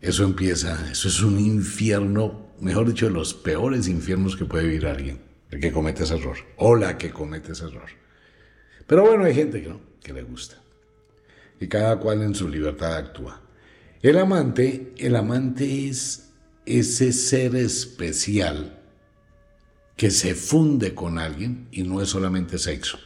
eso 0.02 0.24
empieza, 0.24 0.92
eso 0.92 1.08
es 1.08 1.22
un 1.22 1.40
infierno 1.40 2.52
mejor 2.62 2.88
dicho, 2.88 3.08
de 3.08 3.12
los 3.12 3.34
peores 3.34 3.88
infiernos 3.88 4.38
que 4.38 4.46
puede 4.46 4.66
vivir 4.66 4.86
alguien, 4.86 5.20
el 5.50 5.60
que 5.60 5.72
comete 5.72 6.04
ese 6.04 6.16
error, 6.16 6.38
o 6.58 6.76
la 6.76 6.98
que 6.98 7.12
comete 7.12 7.52
ese 7.52 7.66
error. 7.66 7.90
Pero 8.88 9.04
bueno, 9.04 9.26
hay 9.26 9.34
gente 9.34 9.62
que, 9.62 9.70
¿no? 9.70 9.82
que 10.02 10.14
le 10.14 10.22
gusta. 10.22 10.58
Y 11.60 11.68
cada 11.68 12.00
cual 12.00 12.22
en 12.22 12.36
su 12.36 12.48
libertad 12.48 12.96
actúa. 12.96 13.42
El 14.02 14.18
amante, 14.18 14.94
el 14.98 15.16
amante 15.16 15.90
es 15.90 16.32
ese 16.66 17.12
ser 17.14 17.56
especial 17.56 18.80
que 19.96 20.10
se 20.10 20.34
funde 20.34 20.96
con 20.96 21.20
alguien 21.20 21.68
y 21.72 21.84
no 21.84 22.02
es 22.02 22.10
solamente 22.10 22.58
sexo. 22.58 23.00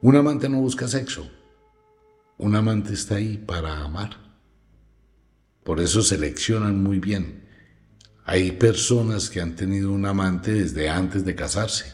Un 0.00 0.14
amante 0.14 0.48
no 0.48 0.60
busca 0.60 0.86
sexo. 0.86 1.28
Un 2.36 2.54
amante 2.54 2.94
está 2.94 3.16
ahí 3.16 3.36
para 3.36 3.82
amar. 3.82 4.10
Por 5.64 5.80
eso 5.80 6.02
seleccionan 6.02 6.82
muy 6.82 7.00
bien. 7.00 7.48
Hay 8.24 8.52
personas 8.52 9.28
que 9.28 9.40
han 9.40 9.56
tenido 9.56 9.90
un 9.90 10.06
amante 10.06 10.52
desde 10.52 10.88
antes 10.88 11.24
de 11.24 11.34
casarse. 11.34 11.92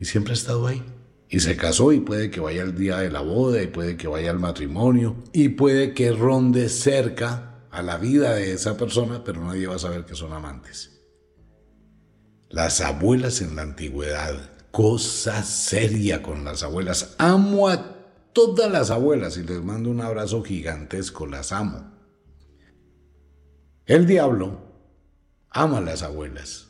Y 0.00 0.06
siempre 0.06 0.32
ha 0.32 0.34
estado 0.34 0.66
ahí. 0.66 0.82
Y 1.28 1.40
se 1.40 1.56
casó 1.56 1.92
y 1.92 2.00
puede 2.00 2.30
que 2.30 2.40
vaya 2.40 2.62
al 2.62 2.76
día 2.76 2.98
de 2.98 3.10
la 3.10 3.20
boda 3.20 3.62
y 3.62 3.68
puede 3.68 3.96
que 3.96 4.08
vaya 4.08 4.30
al 4.30 4.38
matrimonio 4.38 5.22
y 5.32 5.50
puede 5.50 5.94
que 5.94 6.12
ronde 6.12 6.68
cerca 6.68 7.66
a 7.70 7.82
la 7.82 7.96
vida 7.98 8.34
de 8.34 8.52
esa 8.52 8.76
persona, 8.76 9.22
pero 9.22 9.44
nadie 9.44 9.66
va 9.66 9.76
a 9.76 9.80
saber 9.80 10.04
que 10.04 10.14
son 10.14 10.32
amantes. 10.32 11.00
Las 12.48 12.80
abuelas 12.80 13.40
en 13.42 13.56
la 13.56 13.62
antigüedad, 13.62 14.55
cosa 14.76 15.42
seria 15.42 16.22
con 16.22 16.44
las 16.44 16.62
abuelas. 16.62 17.14
Amo 17.16 17.70
a 17.70 17.96
todas 18.34 18.70
las 18.70 18.90
abuelas 18.90 19.38
y 19.38 19.42
les 19.42 19.62
mando 19.62 19.88
un 19.88 20.02
abrazo 20.02 20.42
gigantesco, 20.42 21.26
las 21.26 21.50
amo. 21.50 21.94
El 23.86 24.06
diablo 24.06 24.60
ama 25.48 25.78
a 25.78 25.80
las 25.80 26.02
abuelas, 26.02 26.66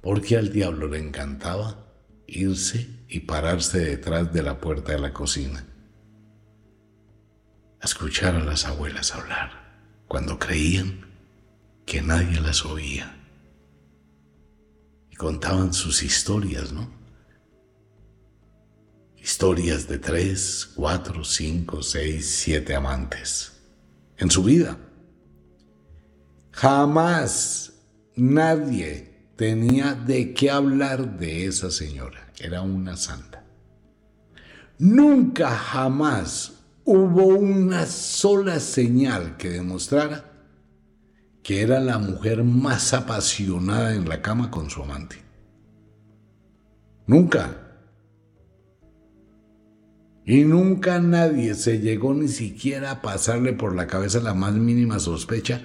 porque 0.00 0.36
al 0.36 0.52
diablo 0.52 0.88
le 0.88 0.98
encantaba 0.98 1.86
irse 2.26 3.04
y 3.06 3.20
pararse 3.20 3.78
detrás 3.78 4.32
de 4.32 4.42
la 4.42 4.58
puerta 4.58 4.90
de 4.90 4.98
la 4.98 5.12
cocina, 5.12 5.64
a 7.80 7.84
escuchar 7.84 8.34
a 8.34 8.42
las 8.42 8.66
abuelas 8.66 9.14
hablar 9.14 9.78
cuando 10.08 10.40
creían 10.40 11.06
que 11.86 12.02
nadie 12.02 12.40
las 12.40 12.64
oía. 12.64 13.19
Contaban 15.20 15.74
sus 15.74 16.02
historias, 16.02 16.72
¿no? 16.72 16.88
Historias 19.18 19.86
de 19.86 19.98
tres, 19.98 20.70
cuatro, 20.74 21.24
cinco, 21.24 21.82
seis, 21.82 22.26
siete 22.42 22.74
amantes 22.74 23.52
en 24.16 24.30
su 24.30 24.42
vida. 24.42 24.78
Jamás 26.52 27.74
nadie 28.16 29.28
tenía 29.36 29.92
de 29.92 30.32
qué 30.32 30.50
hablar 30.50 31.18
de 31.18 31.44
esa 31.44 31.70
señora. 31.70 32.32
Era 32.38 32.62
una 32.62 32.96
santa. 32.96 33.44
Nunca 34.78 35.50
jamás 35.50 36.52
hubo 36.86 37.26
una 37.26 37.84
sola 37.84 38.58
señal 38.58 39.36
que 39.36 39.50
demostrara 39.50 40.29
que 41.50 41.62
era 41.62 41.80
la 41.80 41.98
mujer 41.98 42.44
más 42.44 42.94
apasionada 42.94 43.96
en 43.96 44.08
la 44.08 44.22
cama 44.22 44.52
con 44.52 44.70
su 44.70 44.84
amante. 44.84 45.16
Nunca. 47.08 47.80
Y 50.24 50.44
nunca 50.44 51.00
nadie 51.00 51.56
se 51.56 51.80
llegó 51.80 52.14
ni 52.14 52.28
siquiera 52.28 52.92
a 52.92 53.02
pasarle 53.02 53.52
por 53.52 53.74
la 53.74 53.88
cabeza 53.88 54.20
la 54.20 54.32
más 54.32 54.54
mínima 54.54 55.00
sospecha 55.00 55.60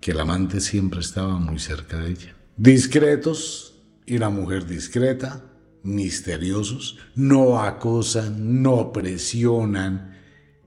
que 0.00 0.10
el 0.10 0.20
amante 0.20 0.60
siempre 0.60 1.00
estaba 1.00 1.38
muy 1.38 1.60
cerca 1.60 1.96
de 1.96 2.10
ella. 2.10 2.36
Discretos 2.58 3.86
y 4.04 4.18
la 4.18 4.28
mujer 4.28 4.66
discreta, 4.66 5.46
misteriosos, 5.82 6.98
no 7.14 7.62
acosan, 7.62 8.60
no 8.62 8.92
presionan, 8.92 10.14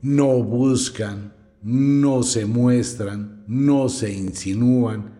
no 0.01 0.41
buscan, 0.41 1.35
no 1.61 2.23
se 2.23 2.45
muestran, 2.45 3.43
no 3.47 3.89
se 3.89 4.13
insinúan, 4.13 5.19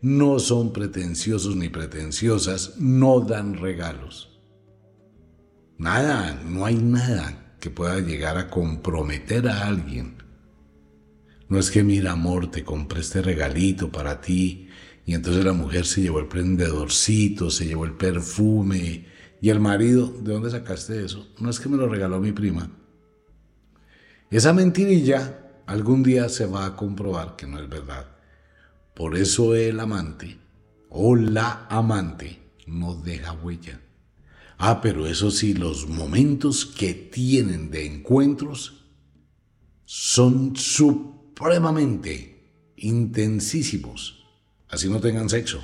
no 0.00 0.38
son 0.38 0.72
pretenciosos 0.72 1.56
ni 1.56 1.68
pretenciosas, 1.68 2.78
no 2.78 3.20
dan 3.20 3.54
regalos. 3.54 4.38
Nada, 5.78 6.42
no 6.44 6.64
hay 6.66 6.76
nada 6.76 7.56
que 7.60 7.70
pueda 7.70 8.00
llegar 8.00 8.36
a 8.36 8.50
comprometer 8.50 9.48
a 9.48 9.66
alguien. 9.66 10.16
No 11.48 11.58
es 11.58 11.70
que, 11.70 11.82
mira, 11.82 12.12
amor, 12.12 12.50
te 12.50 12.64
compré 12.64 13.00
este 13.00 13.22
regalito 13.22 13.90
para 13.90 14.20
ti 14.20 14.68
y 15.06 15.14
entonces 15.14 15.44
la 15.44 15.52
mujer 15.52 15.86
se 15.86 16.02
llevó 16.02 16.18
el 16.18 16.28
prendedorcito, 16.28 17.50
se 17.50 17.66
llevó 17.66 17.86
el 17.86 17.92
perfume 17.92 19.06
y 19.40 19.48
el 19.48 19.60
marido, 19.60 20.08
¿de 20.08 20.32
dónde 20.32 20.50
sacaste 20.50 21.04
eso? 21.04 21.28
No 21.38 21.48
es 21.48 21.58
que 21.58 21.68
me 21.68 21.76
lo 21.76 21.88
regaló 21.88 22.20
mi 22.20 22.32
prima. 22.32 22.70
Esa 24.30 24.52
mentirilla 24.52 25.47
algún 25.68 26.02
día 26.02 26.30
se 26.30 26.46
va 26.46 26.64
a 26.64 26.76
comprobar 26.76 27.36
que 27.36 27.46
no 27.46 27.60
es 27.60 27.68
verdad. 27.68 28.06
Por 28.94 29.16
eso 29.16 29.54
el 29.54 29.78
amante 29.78 30.38
o 30.88 31.14
la 31.14 31.66
amante 31.68 32.40
no 32.66 32.94
deja 32.94 33.32
huella. 33.32 33.80
Ah, 34.56 34.80
pero 34.80 35.06
eso 35.06 35.30
sí, 35.30 35.52
los 35.52 35.86
momentos 35.86 36.64
que 36.64 36.94
tienen 36.94 37.70
de 37.70 37.86
encuentros 37.86 38.86
son 39.84 40.56
supremamente 40.56 42.72
intensísimos, 42.76 44.24
así 44.68 44.88
no 44.88 45.00
tengan 45.00 45.28
sexo. 45.28 45.62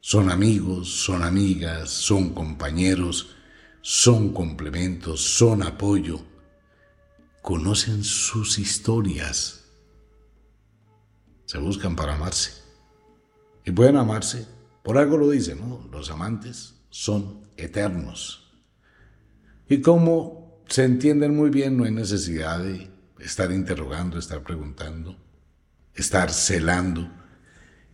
Son 0.00 0.30
amigos, 0.30 0.88
son 0.88 1.22
amigas, 1.22 1.90
son 1.90 2.30
compañeros, 2.30 3.36
son 3.82 4.32
complementos, 4.32 5.20
son 5.20 5.62
apoyo. 5.62 6.33
Conocen 7.44 8.04
sus 8.04 8.58
historias. 8.58 9.66
Se 11.44 11.58
buscan 11.58 11.94
para 11.94 12.14
amarse. 12.14 12.52
Y 13.66 13.70
pueden 13.70 13.96
amarse 13.96 14.46
por 14.82 14.96
algo 14.96 15.18
lo 15.18 15.28
dice, 15.28 15.54
¿no? 15.54 15.86
Los 15.92 16.10
amantes 16.10 16.72
son 16.88 17.42
eternos. 17.58 18.50
Y 19.68 19.82
como 19.82 20.62
se 20.68 20.84
entienden 20.84 21.36
muy 21.36 21.50
bien, 21.50 21.76
no 21.76 21.84
hay 21.84 21.90
necesidad 21.90 22.60
de 22.60 22.90
estar 23.18 23.52
interrogando, 23.52 24.18
estar 24.18 24.42
preguntando, 24.42 25.14
estar 25.94 26.30
celando, 26.30 27.10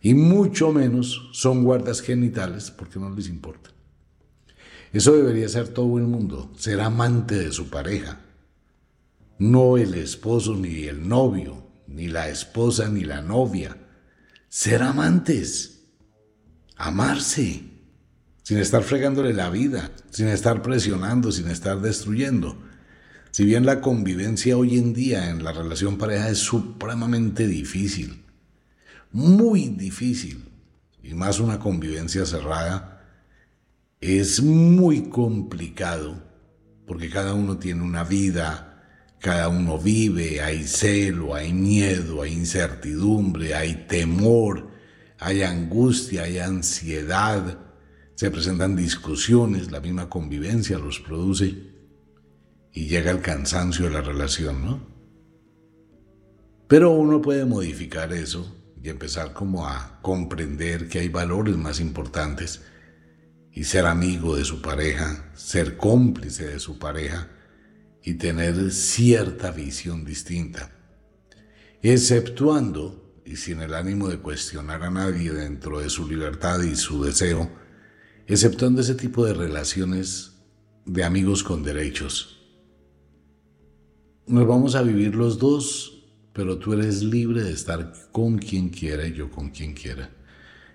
y 0.01 0.13
mucho 0.13 0.71
menos 0.71 1.29
son 1.33 1.65
guardas 1.65 1.99
genitales 1.99 2.71
porque 2.71 2.99
no 2.99 3.09
les 3.09 3.27
importa. 3.27 3.69
Eso 4.93 5.11
debería 5.11 5.49
ser 5.49 5.67
todo 5.67 5.97
el 5.97 6.05
mundo, 6.05 6.53
ser 6.57 6.79
amante 6.79 7.35
de 7.35 7.51
su 7.51 7.69
pareja, 7.69 8.21
no 9.41 9.75
el 9.75 9.95
esposo 9.95 10.55
ni 10.55 10.83
el 10.83 11.07
novio, 11.07 11.67
ni 11.87 12.07
la 12.07 12.29
esposa 12.29 12.89
ni 12.89 13.03
la 13.03 13.23
novia, 13.23 13.75
ser 14.47 14.83
amantes. 14.83 15.79
Amarse, 16.75 17.63
sin 18.43 18.59
estar 18.59 18.83
fregándole 18.83 19.33
la 19.33 19.49
vida, 19.49 19.89
sin 20.11 20.27
estar 20.27 20.61
presionando, 20.61 21.31
sin 21.31 21.47
estar 21.47 21.81
destruyendo. 21.81 22.55
Si 23.31 23.43
bien 23.43 23.65
la 23.65 23.81
convivencia 23.81 24.55
hoy 24.57 24.77
en 24.77 24.93
día 24.93 25.31
en 25.31 25.43
la 25.43 25.53
relación 25.53 25.97
pareja 25.97 26.29
es 26.29 26.37
supremamente 26.37 27.47
difícil, 27.47 28.23
muy 29.11 29.69
difícil, 29.69 30.51
y 31.01 31.15
más 31.15 31.39
una 31.39 31.57
convivencia 31.57 32.27
cerrada, 32.27 33.07
es 34.01 34.43
muy 34.43 35.09
complicado, 35.09 36.21
porque 36.85 37.09
cada 37.09 37.33
uno 37.33 37.57
tiene 37.57 37.81
una 37.81 38.03
vida, 38.03 38.70
cada 39.21 39.49
uno 39.49 39.77
vive, 39.77 40.41
hay 40.41 40.63
celo, 40.63 41.35
hay 41.35 41.53
miedo, 41.53 42.23
hay 42.23 42.33
incertidumbre, 42.33 43.53
hay 43.53 43.85
temor, 43.87 44.71
hay 45.19 45.43
angustia, 45.43 46.23
hay 46.23 46.39
ansiedad, 46.39 47.59
se 48.15 48.31
presentan 48.31 48.75
discusiones, 48.75 49.71
la 49.71 49.79
misma 49.79 50.09
convivencia 50.09 50.79
los 50.79 50.99
produce 50.99 51.55
y 52.73 52.87
llega 52.87 53.11
el 53.11 53.21
cansancio 53.21 53.85
de 53.85 53.91
la 53.91 54.01
relación, 54.01 54.65
¿no? 54.65 54.87
Pero 56.67 56.89
uno 56.89 57.21
puede 57.21 57.45
modificar 57.45 58.13
eso 58.13 58.55
y 58.81 58.89
empezar 58.89 59.33
como 59.33 59.67
a 59.67 59.99
comprender 60.01 60.89
que 60.89 60.97
hay 60.97 61.09
valores 61.09 61.55
más 61.57 61.79
importantes 61.79 62.63
y 63.51 63.65
ser 63.65 63.85
amigo 63.85 64.35
de 64.35 64.45
su 64.45 64.63
pareja, 64.63 65.29
ser 65.35 65.77
cómplice 65.77 66.47
de 66.47 66.59
su 66.59 66.79
pareja 66.79 67.29
y 68.03 68.15
tener 68.15 68.71
cierta 68.71 69.51
visión 69.51 70.05
distinta, 70.05 70.71
exceptuando 71.81 73.21
y 73.25 73.35
sin 73.35 73.61
el 73.61 73.73
ánimo 73.73 74.09
de 74.09 74.17
cuestionar 74.17 74.83
a 74.83 74.89
nadie 74.89 75.31
dentro 75.31 75.79
de 75.79 75.89
su 75.89 76.07
libertad 76.07 76.61
y 76.63 76.75
su 76.75 77.03
deseo, 77.03 77.49
exceptuando 78.27 78.81
ese 78.81 78.95
tipo 78.95 79.25
de 79.25 79.33
relaciones 79.33 80.33
de 80.85 81.03
amigos 81.03 81.43
con 81.43 81.63
derechos. 81.63 82.39
Nos 84.25 84.47
vamos 84.47 84.75
a 84.75 84.81
vivir 84.81 85.15
los 85.15 85.37
dos, 85.37 86.05
pero 86.33 86.57
tú 86.57 86.73
eres 86.73 87.03
libre 87.03 87.43
de 87.43 87.51
estar 87.51 87.93
con 88.11 88.37
quien 88.37 88.69
quiera 88.69 89.05
y 89.05 89.13
yo 89.13 89.29
con 89.29 89.49
quien 89.49 89.73
quiera. 89.73 90.09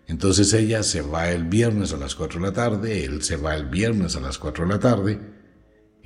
Entonces 0.07 0.53
ella 0.53 0.85
se 0.85 1.03
va 1.03 1.33
el 1.33 1.45
viernes 1.45 1.93
a 1.93 1.97
las 1.97 2.15
4 2.15 2.41
de 2.41 2.47
la 2.47 2.53
tarde, 2.53 3.05
él 3.05 3.23
se 3.23 3.37
va 3.37 3.57
el 3.57 3.67
viernes 3.67 4.15
a 4.15 4.21
las 4.21 4.39
4 4.39 4.65
de 4.65 4.73
la 4.73 4.79
tarde 4.79 5.36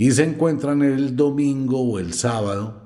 y 0.01 0.11
se 0.13 0.25
encuentran 0.25 0.83
el 0.83 1.15
domingo 1.15 1.81
o 1.81 1.99
el 1.99 2.15
sábado 2.15 2.81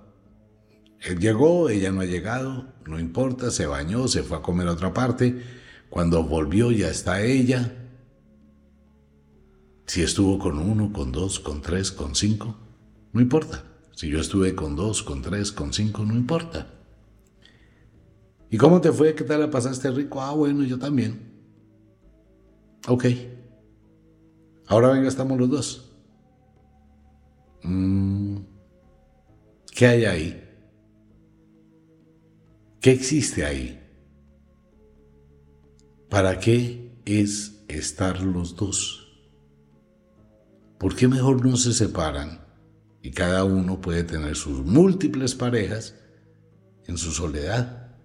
él 1.05 1.21
llegó, 1.21 1.69
ella 1.69 1.93
no 1.93 2.01
ha 2.01 2.07
llegado, 2.07 2.73
no 2.87 2.99
importa, 2.99 3.51
se 3.51 3.67
bañó, 3.67 4.09
se 4.09 4.23
fue 4.23 4.39
a 4.39 4.43
comer 4.43 4.69
a 4.69 4.73
otra 4.73 4.95
parte. 4.95 5.43
Cuando 5.91 6.25
volvió 6.25 6.71
ya 6.71 6.89
está 6.89 7.23
ella. 7.23 7.73
Si 9.87 10.03
estuvo 10.03 10.39
con 10.39 10.59
uno, 10.59 10.93
con 10.93 11.13
dos, 11.13 11.39
con 11.41 11.61
tres, 11.61 11.93
con 11.93 12.15
cinco, 12.15 12.57
no 13.13 13.21
importa. 13.21 13.65
Si 13.93 14.09
yo 14.09 14.19
estuve 14.19 14.55
con 14.55 14.77
dos, 14.77 15.03
con 15.03 15.21
tres, 15.21 15.53
con 15.53 15.75
cinco, 15.75 16.07
no 16.07 16.15
importa. 16.15 16.69
¿Y 18.51 18.57
cómo 18.57 18.81
te 18.81 18.91
fue? 18.91 19.15
¿Qué 19.15 19.25
tal 19.25 19.41
la 19.41 19.51
pasaste 19.51 19.91
rico? 19.91 20.23
Ah, 20.23 20.33
bueno, 20.33 20.65
yo 20.65 20.79
también. 20.79 21.33
Ok. 22.89 23.05
Ahora 24.67 24.89
venga, 24.89 25.09
estamos 25.09 25.39
los 25.39 25.51
dos. 25.51 25.94
Mm, 27.65 28.37
¿Qué 29.75 29.87
hay 29.87 30.05
ahí? 30.05 30.45
¿Qué 32.81 32.93
existe 32.93 33.45
ahí? 33.45 33.81
¿Para 36.11 36.39
qué 36.39 36.93
es 37.07 37.65
estar 37.69 38.21
los 38.21 38.55
dos? 38.55 39.01
¿Por 40.79 40.95
qué 40.95 41.09
mejor 41.09 41.45
no 41.45 41.57
se 41.57 41.73
separan 41.73 42.45
y 43.03 43.11
cada 43.11 43.45
uno 43.45 43.81
puede 43.81 44.05
tener 44.05 44.37
sus 44.37 44.65
múltiples 44.65 45.35
parejas 45.35 45.95
en 46.87 46.99
su 46.99 47.11
soledad? 47.13 47.97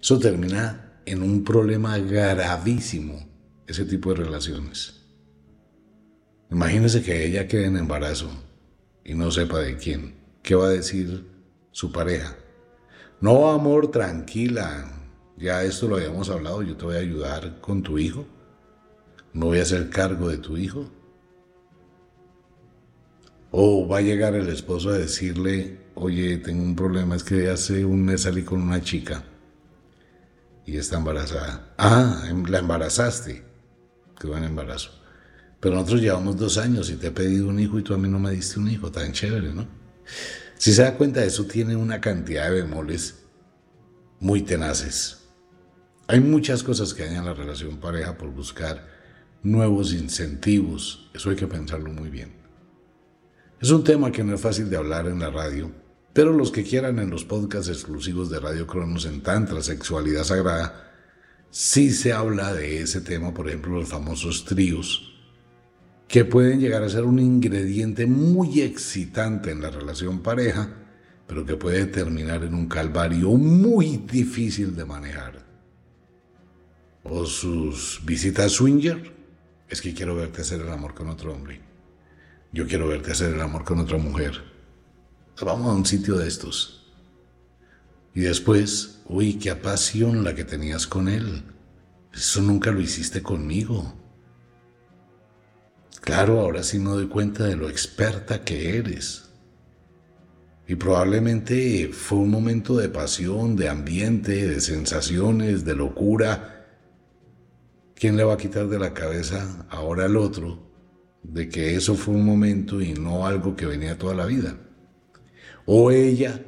Eso 0.00 0.18
termina 0.18 1.00
en 1.06 1.22
un 1.22 1.44
problema 1.44 1.96
gravísimo, 1.98 3.24
ese 3.68 3.84
tipo 3.84 4.10
de 4.10 4.24
relaciones. 4.24 5.01
Imagínese 6.52 7.02
que 7.02 7.24
ella 7.26 7.48
quede 7.48 7.64
en 7.64 7.78
embarazo 7.78 8.28
y 9.06 9.14
no 9.14 9.30
sepa 9.30 9.60
de 9.60 9.78
quién. 9.78 10.16
¿Qué 10.42 10.54
va 10.54 10.66
a 10.66 10.70
decir 10.70 11.26
su 11.70 11.90
pareja? 11.90 12.36
No, 13.22 13.50
amor, 13.50 13.90
tranquila. 13.90 14.86
Ya 15.38 15.62
esto 15.62 15.88
lo 15.88 15.96
habíamos 15.96 16.28
hablado, 16.28 16.62
yo 16.62 16.76
te 16.76 16.84
voy 16.84 16.96
a 16.96 16.98
ayudar 16.98 17.58
con 17.62 17.82
tu 17.82 17.98
hijo. 17.98 18.26
No 19.32 19.46
voy 19.46 19.60
a 19.60 19.62
hacer 19.62 19.88
cargo 19.88 20.28
de 20.28 20.36
tu 20.36 20.58
hijo. 20.58 20.90
O 23.50 23.88
va 23.88 23.98
a 23.98 24.02
llegar 24.02 24.34
el 24.34 24.48
esposo 24.50 24.90
a 24.90 24.98
decirle, 24.98 25.78
oye, 25.94 26.36
tengo 26.36 26.62
un 26.62 26.76
problema, 26.76 27.16
es 27.16 27.24
que 27.24 27.48
hace 27.48 27.86
un 27.86 28.04
mes 28.04 28.22
salí 28.22 28.42
con 28.42 28.60
una 28.60 28.82
chica 28.82 29.24
y 30.66 30.76
está 30.76 30.98
embarazada. 30.98 31.72
Ah, 31.78 32.24
em, 32.28 32.44
la 32.44 32.58
embarazaste. 32.58 33.42
Qué 34.20 34.26
buen 34.26 34.44
embarazo. 34.44 35.01
Pero 35.62 35.76
nosotros 35.76 36.00
llevamos 36.00 36.36
dos 36.36 36.58
años 36.58 36.90
y 36.90 36.96
te 36.96 37.06
he 37.06 37.10
pedido 37.12 37.46
un 37.46 37.60
hijo 37.60 37.78
y 37.78 37.84
tú 37.84 37.94
a 37.94 37.96
mí 37.96 38.08
no 38.08 38.18
me 38.18 38.32
diste 38.32 38.58
un 38.58 38.68
hijo, 38.68 38.90
tan 38.90 39.12
chévere, 39.12 39.54
¿no? 39.54 39.64
Si 40.58 40.72
se 40.72 40.82
da 40.82 40.96
cuenta, 40.96 41.24
eso 41.24 41.44
tiene 41.44 41.76
una 41.76 42.00
cantidad 42.00 42.50
de 42.50 42.62
bemoles 42.62 43.22
muy 44.18 44.42
tenaces. 44.42 45.18
Hay 46.08 46.18
muchas 46.18 46.64
cosas 46.64 46.92
que 46.92 47.04
dañan 47.04 47.26
la 47.26 47.34
relación 47.34 47.76
pareja 47.76 48.18
por 48.18 48.30
buscar 48.30 48.88
nuevos 49.44 49.92
incentivos. 49.92 51.08
Eso 51.14 51.30
hay 51.30 51.36
que 51.36 51.46
pensarlo 51.46 51.92
muy 51.92 52.10
bien. 52.10 52.32
Es 53.60 53.70
un 53.70 53.84
tema 53.84 54.10
que 54.10 54.24
no 54.24 54.34
es 54.34 54.40
fácil 54.40 54.68
de 54.68 54.78
hablar 54.78 55.06
en 55.06 55.20
la 55.20 55.30
radio, 55.30 55.70
pero 56.12 56.32
los 56.32 56.50
que 56.50 56.64
quieran 56.64 56.98
en 56.98 57.08
los 57.08 57.24
podcasts 57.24 57.68
exclusivos 57.68 58.30
de 58.30 58.40
Radio 58.40 58.66
Cronos 58.66 59.06
en 59.06 59.22
Tantra, 59.22 59.62
Sexualidad 59.62 60.24
Sagrada, 60.24 60.90
sí 61.50 61.92
se 61.92 62.12
habla 62.12 62.52
de 62.52 62.80
ese 62.80 63.00
tema, 63.00 63.32
por 63.32 63.46
ejemplo, 63.46 63.78
los 63.78 63.88
famosos 63.88 64.44
tríos, 64.44 65.11
que 66.12 66.26
pueden 66.26 66.60
llegar 66.60 66.82
a 66.82 66.90
ser 66.90 67.04
un 67.04 67.18
ingrediente 67.18 68.06
muy 68.06 68.60
excitante 68.60 69.50
en 69.50 69.62
la 69.62 69.70
relación 69.70 70.20
pareja, 70.20 70.68
pero 71.26 71.46
que 71.46 71.56
puede 71.56 71.86
terminar 71.86 72.44
en 72.44 72.52
un 72.52 72.68
calvario 72.68 73.30
muy 73.30 73.96
difícil 73.96 74.76
de 74.76 74.84
manejar. 74.84 75.42
O 77.02 77.24
sus 77.24 78.02
visitas 78.04 78.52
swinger, 78.52 79.10
es 79.70 79.80
que 79.80 79.94
quiero 79.94 80.14
verte 80.14 80.42
hacer 80.42 80.60
el 80.60 80.68
amor 80.68 80.92
con 80.92 81.08
otro 81.08 81.32
hombre. 81.32 81.62
Yo 82.52 82.66
quiero 82.66 82.88
verte 82.88 83.12
hacer 83.12 83.32
el 83.32 83.40
amor 83.40 83.64
con 83.64 83.78
otra 83.78 83.96
mujer. 83.96 84.34
Vamos 85.40 85.68
a 85.68 85.74
un 85.74 85.86
sitio 85.86 86.18
de 86.18 86.28
estos. 86.28 86.92
Y 88.14 88.20
después, 88.20 89.00
uy, 89.06 89.38
qué 89.38 89.54
pasión 89.56 90.24
la 90.24 90.34
que 90.34 90.44
tenías 90.44 90.86
con 90.86 91.08
él. 91.08 91.42
Eso 92.12 92.42
nunca 92.42 92.70
lo 92.70 92.82
hiciste 92.82 93.22
conmigo. 93.22 94.01
Claro, 96.02 96.40
ahora 96.40 96.64
sí 96.64 96.80
me 96.80 96.90
doy 96.90 97.06
cuenta 97.06 97.44
de 97.44 97.54
lo 97.54 97.68
experta 97.68 98.44
que 98.44 98.76
eres. 98.76 99.30
Y 100.66 100.74
probablemente 100.74 101.90
fue 101.92 102.18
un 102.18 102.28
momento 102.28 102.76
de 102.76 102.88
pasión, 102.88 103.54
de 103.54 103.68
ambiente, 103.68 104.48
de 104.48 104.60
sensaciones, 104.60 105.64
de 105.64 105.76
locura. 105.76 106.66
¿Quién 107.94 108.16
le 108.16 108.24
va 108.24 108.34
a 108.34 108.36
quitar 108.36 108.66
de 108.66 108.80
la 108.80 108.92
cabeza 108.92 109.64
ahora 109.70 110.06
al 110.06 110.16
otro 110.16 110.72
de 111.22 111.48
que 111.48 111.76
eso 111.76 111.94
fue 111.94 112.14
un 112.14 112.26
momento 112.26 112.80
y 112.80 112.94
no 112.94 113.24
algo 113.24 113.54
que 113.54 113.66
venía 113.66 113.96
toda 113.96 114.14
la 114.14 114.26
vida? 114.26 114.56
O 115.66 115.92
ella, 115.92 116.42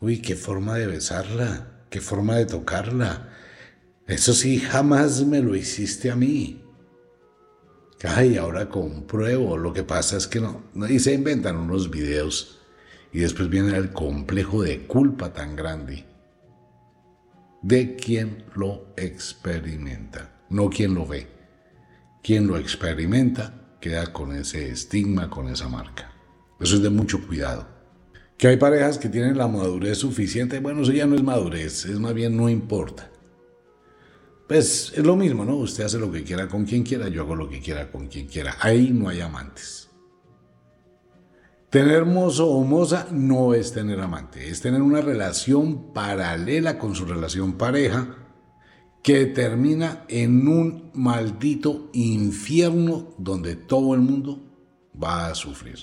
uy, 0.00 0.22
qué 0.22 0.36
forma 0.36 0.76
de 0.76 0.86
besarla, 0.86 1.82
qué 1.90 2.00
forma 2.00 2.36
de 2.36 2.46
tocarla. 2.46 3.28
Eso 4.06 4.34
sí, 4.34 4.60
jamás 4.60 5.26
me 5.26 5.40
lo 5.40 5.56
hiciste 5.56 6.12
a 6.12 6.16
mí. 6.16 6.62
Ay, 8.04 8.36
ahora 8.36 8.68
compruebo. 8.68 9.56
Lo 9.56 9.72
que 9.72 9.82
pasa 9.82 10.16
es 10.16 10.26
que 10.26 10.40
no. 10.40 10.62
Y 10.88 10.98
se 11.00 11.14
inventan 11.14 11.56
unos 11.56 11.90
videos 11.90 12.58
y 13.12 13.20
después 13.20 13.48
viene 13.48 13.76
el 13.76 13.92
complejo 13.92 14.62
de 14.62 14.86
culpa 14.86 15.32
tan 15.32 15.56
grande 15.56 16.04
de 17.62 17.96
quien 17.96 18.44
lo 18.54 18.94
experimenta, 18.96 20.44
no 20.48 20.70
quien 20.70 20.94
lo 20.94 21.06
ve. 21.06 21.26
Quien 22.22 22.46
lo 22.46 22.56
experimenta 22.56 23.76
queda 23.80 24.12
con 24.12 24.32
ese 24.32 24.70
estigma, 24.70 25.30
con 25.30 25.48
esa 25.48 25.68
marca. 25.68 26.12
Eso 26.60 26.76
es 26.76 26.82
de 26.82 26.90
mucho 26.90 27.26
cuidado. 27.26 27.66
Que 28.36 28.48
hay 28.48 28.56
parejas 28.56 28.98
que 28.98 29.08
tienen 29.08 29.36
la 29.36 29.48
madurez 29.48 29.98
suficiente, 29.98 30.60
bueno, 30.60 30.82
eso 30.82 30.92
ya 30.92 31.06
no 31.06 31.16
es 31.16 31.22
madurez, 31.22 31.84
es 31.86 31.98
más 31.98 32.14
bien 32.14 32.36
no 32.36 32.48
importa. 32.48 33.10
Pues 34.48 34.94
es 34.96 35.04
lo 35.04 35.14
mismo, 35.14 35.44
¿no? 35.44 35.56
Usted 35.56 35.84
hace 35.84 35.98
lo 35.98 36.10
que 36.10 36.24
quiera 36.24 36.48
con 36.48 36.64
quien 36.64 36.82
quiera, 36.82 37.08
yo 37.08 37.20
hago 37.22 37.36
lo 37.36 37.50
que 37.50 37.60
quiera 37.60 37.92
con 37.92 38.08
quien 38.08 38.26
quiera. 38.26 38.56
Ahí 38.60 38.90
no 38.90 39.10
hay 39.10 39.20
amantes. 39.20 39.90
Tener 41.68 42.06
mozo 42.06 42.48
o 42.48 42.64
moza 42.64 43.08
no 43.10 43.52
es 43.52 43.74
tener 43.74 44.00
amante, 44.00 44.48
es 44.48 44.62
tener 44.62 44.80
una 44.80 45.02
relación 45.02 45.92
paralela 45.92 46.78
con 46.78 46.94
su 46.94 47.04
relación 47.04 47.58
pareja 47.58 48.16
que 49.02 49.26
termina 49.26 50.06
en 50.08 50.48
un 50.48 50.90
maldito 50.94 51.90
infierno 51.92 53.14
donde 53.18 53.54
todo 53.54 53.94
el 53.94 54.00
mundo 54.00 54.42
va 55.00 55.26
a 55.26 55.34
sufrir. 55.34 55.78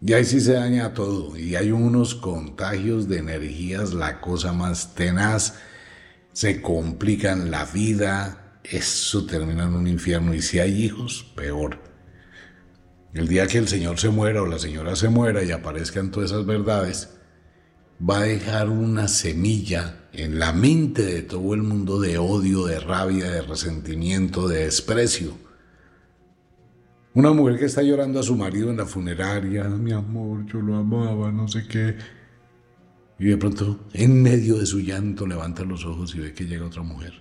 Y 0.00 0.12
ahí 0.12 0.24
sí 0.24 0.40
se 0.40 0.54
daña 0.54 0.92
todo 0.94 1.36
y 1.36 1.54
hay 1.54 1.70
unos 1.70 2.16
contagios 2.16 3.08
de 3.08 3.18
energías, 3.18 3.94
la 3.94 4.20
cosa 4.20 4.52
más 4.52 4.94
tenaz, 4.96 5.54
se 6.36 6.60
complican 6.60 7.50
la 7.50 7.64
vida, 7.64 8.58
eso 8.62 9.24
termina 9.24 9.64
en 9.64 9.72
un 9.72 9.86
infierno 9.86 10.34
y 10.34 10.42
si 10.42 10.58
hay 10.58 10.84
hijos, 10.84 11.32
peor. 11.34 11.78
El 13.14 13.26
día 13.26 13.46
que 13.46 13.56
el 13.56 13.66
Señor 13.66 13.98
se 13.98 14.10
muera 14.10 14.42
o 14.42 14.46
la 14.46 14.58
señora 14.58 14.96
se 14.96 15.08
muera 15.08 15.42
y 15.42 15.50
aparezcan 15.50 16.10
todas 16.10 16.32
esas 16.32 16.44
verdades, 16.44 17.16
va 17.98 18.18
a 18.18 18.24
dejar 18.24 18.68
una 18.68 19.08
semilla 19.08 20.08
en 20.12 20.38
la 20.38 20.52
mente 20.52 21.06
de 21.06 21.22
todo 21.22 21.54
el 21.54 21.62
mundo 21.62 21.98
de 22.00 22.18
odio, 22.18 22.66
de 22.66 22.80
rabia, 22.80 23.30
de 23.30 23.40
resentimiento, 23.40 24.46
de 24.46 24.64
desprecio. 24.64 25.38
Una 27.14 27.32
mujer 27.32 27.58
que 27.58 27.64
está 27.64 27.80
llorando 27.80 28.20
a 28.20 28.22
su 28.22 28.36
marido 28.36 28.68
en 28.68 28.76
la 28.76 28.84
funeraria, 28.84 29.64
mi 29.70 29.92
amor, 29.92 30.44
yo 30.44 30.60
lo 30.60 30.76
amaba, 30.76 31.32
no 31.32 31.48
sé 31.48 31.66
qué. 31.66 31.96
Y 33.18 33.26
de 33.26 33.36
pronto, 33.36 33.80
en 33.92 34.22
medio 34.22 34.58
de 34.58 34.66
su 34.66 34.80
llanto, 34.80 35.26
levanta 35.26 35.64
los 35.64 35.84
ojos 35.84 36.14
y 36.14 36.20
ve 36.20 36.34
que 36.34 36.44
llega 36.44 36.66
otra 36.66 36.82
mujer, 36.82 37.14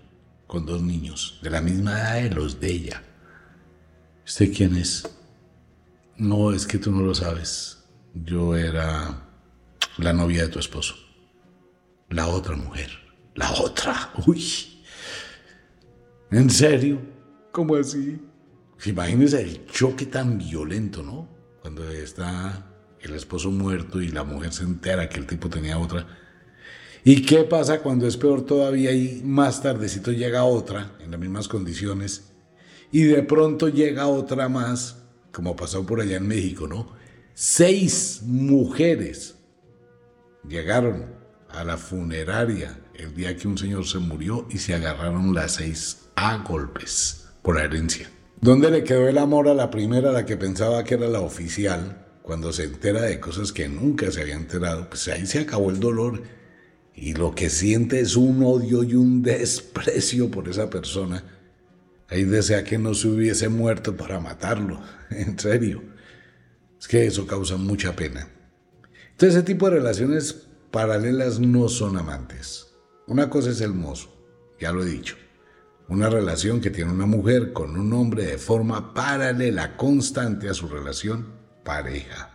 con 0.45 0.65
dos 0.65 0.81
niños, 0.81 1.39
de 1.41 1.49
la 1.49 1.61
misma 1.61 1.91
edad 1.99 2.29
de 2.29 2.35
los 2.35 2.59
de 2.59 2.71
ella. 2.71 3.03
¿Usted 4.25 4.53
quién 4.53 4.75
es? 4.75 5.07
No, 6.17 6.51
es 6.51 6.65
que 6.65 6.77
tú 6.77 6.91
no 6.91 7.01
lo 7.01 7.15
sabes. 7.15 7.83
Yo 8.13 8.55
era 8.55 9.29
la 9.97 10.13
novia 10.13 10.43
de 10.43 10.49
tu 10.49 10.59
esposo. 10.59 10.95
La 12.09 12.27
otra 12.27 12.55
mujer. 12.55 12.89
La 13.35 13.51
otra. 13.53 14.11
Uy. 14.25 14.83
¿En 16.31 16.49
serio? 16.49 17.01
¿Cómo 17.51 17.75
así? 17.75 18.19
Imagínese 18.85 19.41
el 19.41 19.65
choque 19.67 20.05
tan 20.05 20.37
violento, 20.37 21.03
¿no? 21.03 21.27
Cuando 21.61 21.89
está 21.89 22.74
el 23.01 23.13
esposo 23.13 23.51
muerto 23.51 24.01
y 24.01 24.09
la 24.09 24.23
mujer 24.23 24.53
se 24.53 24.63
entera 24.63 25.09
que 25.09 25.19
el 25.19 25.27
tipo 25.27 25.49
tenía 25.49 25.77
otra. 25.77 26.07
¿Y 27.03 27.21
qué 27.21 27.43
pasa 27.43 27.81
cuando 27.81 28.07
es 28.07 28.17
peor 28.17 28.45
todavía 28.45 28.91
y 28.91 29.21
más 29.23 29.61
tardecito 29.61 30.11
llega 30.11 30.43
otra 30.43 30.95
en 30.99 31.11
las 31.11 31.19
mismas 31.19 31.47
condiciones 31.47 32.31
y 32.91 33.03
de 33.03 33.21
pronto 33.23 33.69
llega 33.69 34.07
otra 34.07 34.49
más 34.49 35.05
como 35.35 35.55
pasó 35.55 35.85
por 35.85 35.99
allá 35.99 36.15
en 36.15 36.27
México, 36.27 36.65
¿no? 36.65 36.93
Seis 37.33 38.21
mujeres 38.23 39.35
llegaron 40.47 41.13
a 41.49 41.65
la 41.65 41.75
funeraria 41.75 42.79
el 42.93 43.13
día 43.13 43.35
que 43.35 43.49
un 43.49 43.57
señor 43.57 43.85
se 43.85 43.97
murió 43.99 44.47
y 44.49 44.59
se 44.59 44.73
agarraron 44.73 45.35
las 45.35 45.55
seis 45.55 46.07
a 46.15 46.37
golpes 46.37 47.27
por 47.41 47.57
la 47.57 47.65
herencia. 47.65 48.09
¿Dónde 48.39 48.71
le 48.71 48.85
quedó 48.85 49.09
el 49.09 49.17
amor 49.17 49.49
a 49.49 49.53
la 49.53 49.69
primera, 49.69 50.13
la 50.13 50.25
que 50.25 50.37
pensaba 50.37 50.85
que 50.85 50.93
era 50.93 51.09
la 51.09 51.19
oficial, 51.19 52.04
cuando 52.25 52.51
se 52.51 52.63
entera 52.63 53.03
de 53.03 53.19
cosas 53.19 53.51
que 53.51 53.69
nunca 53.69 54.11
se 54.11 54.21
había 54.21 54.35
enterado? 54.35 54.89
Pues 54.89 55.07
ahí 55.07 55.25
se 55.25 55.39
acabó 55.39 55.69
el 55.69 55.79
dolor 55.79 56.23
y 56.93 57.13
lo 57.13 57.35
que 57.35 57.49
siente 57.49 57.99
es 57.99 58.15
un 58.15 58.43
odio 58.43 58.83
y 58.83 58.95
un 58.95 59.21
desprecio 59.21 60.31
por 60.31 60.49
esa 60.49 60.69
persona 60.69 61.23
Ahí 62.07 62.23
desea 62.23 62.63
que 62.63 62.77
no 62.77 62.93
se 62.93 63.07
hubiese 63.07 63.49
muerto 63.49 63.95
para 63.95 64.19
matarlo. 64.19 64.79
En 65.09 65.37
serio. 65.37 65.81
Es 66.79 66.87
que 66.87 67.05
eso 67.05 67.25
causa 67.25 67.57
mucha 67.57 67.95
pena. 67.95 68.27
Entonces, 69.11 69.35
ese 69.37 69.43
tipo 69.43 69.69
de 69.69 69.77
relaciones 69.77 70.47
paralelas 70.71 71.39
no 71.39 71.69
son 71.69 71.97
amantes. 71.97 72.67
Una 73.07 73.29
cosa 73.29 73.51
es 73.51 73.61
el 73.61 73.73
mozo, 73.73 74.09
ya 74.59 74.71
lo 74.71 74.83
he 74.83 74.87
dicho. 74.87 75.15
Una 75.87 76.09
relación 76.09 76.59
que 76.59 76.71
tiene 76.71 76.91
una 76.91 77.05
mujer 77.05 77.53
con 77.53 77.77
un 77.77 77.93
hombre 77.93 78.25
de 78.25 78.37
forma 78.37 78.93
paralela, 78.93 79.77
constante 79.77 80.49
a 80.49 80.53
su 80.53 80.67
relación 80.67 81.34
pareja. 81.65 82.29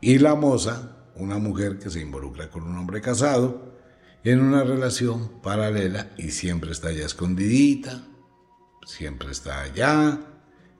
Y 0.00 0.18
la 0.18 0.34
moza, 0.34 0.96
una 1.14 1.38
mujer 1.38 1.78
que 1.78 1.90
se 1.90 2.00
involucra 2.00 2.50
con 2.50 2.64
un 2.64 2.76
hombre 2.76 3.00
casado 3.00 3.70
en 4.24 4.40
una 4.40 4.64
relación 4.64 5.40
paralela 5.40 6.10
y 6.18 6.32
siempre 6.32 6.72
está 6.72 6.90
ya 6.90 7.06
escondidita, 7.06 8.02
siempre 8.84 9.30
está 9.30 9.62
allá, 9.62 10.20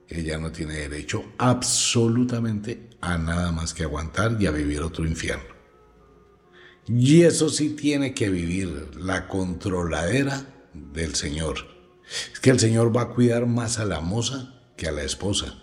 ella 0.08 0.38
no 0.38 0.50
tiene 0.50 0.74
derecho 0.74 1.24
absolutamente 1.38 2.90
a 3.00 3.16
nada 3.16 3.52
más 3.52 3.72
que 3.72 3.84
aguantar 3.84 4.36
y 4.40 4.46
a 4.46 4.50
vivir 4.50 4.82
otro 4.82 5.06
infierno. 5.06 5.60
Y 6.86 7.22
eso 7.22 7.48
sí 7.48 7.70
tiene 7.70 8.14
que 8.14 8.30
vivir 8.30 8.96
la 8.96 9.28
controladera 9.28 10.44
del 10.74 11.14
Señor. 11.14 11.58
Es 12.32 12.40
que 12.40 12.50
el 12.50 12.58
Señor 12.58 12.94
va 12.94 13.02
a 13.02 13.08
cuidar 13.10 13.46
más 13.46 13.78
a 13.78 13.84
la 13.84 14.00
moza 14.00 14.60
que 14.76 14.88
a 14.88 14.92
la 14.92 15.02
esposa. 15.02 15.54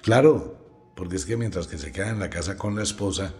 Claro, 0.00 0.55
porque 0.96 1.16
es 1.16 1.26
que 1.26 1.36
mientras 1.36 1.68
que 1.68 1.78
se 1.78 1.92
queda 1.92 2.08
en 2.08 2.18
la 2.18 2.30
casa 2.30 2.56
con 2.56 2.74
la 2.74 2.82
esposa, 2.82 3.34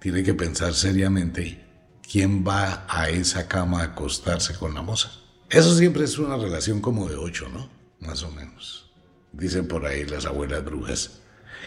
tiene 0.00 0.22
que 0.22 0.34
pensar 0.34 0.74
seriamente 0.74 1.64
quién 2.10 2.44
va 2.46 2.84
a 2.88 3.08
esa 3.08 3.46
cama 3.46 3.80
a 3.80 3.84
acostarse 3.84 4.54
con 4.54 4.74
la 4.74 4.82
moza. 4.82 5.10
Eso 5.48 5.74
siempre 5.74 6.04
es 6.04 6.18
una 6.18 6.36
relación 6.36 6.80
como 6.80 7.08
de 7.08 7.16
ocho, 7.16 7.48
¿no? 7.48 7.70
Más 8.00 8.22
o 8.24 8.30
menos. 8.32 8.90
Dicen 9.32 9.68
por 9.68 9.86
ahí 9.86 10.04
las 10.04 10.26
abuelas 10.26 10.64
brujas. 10.64 11.20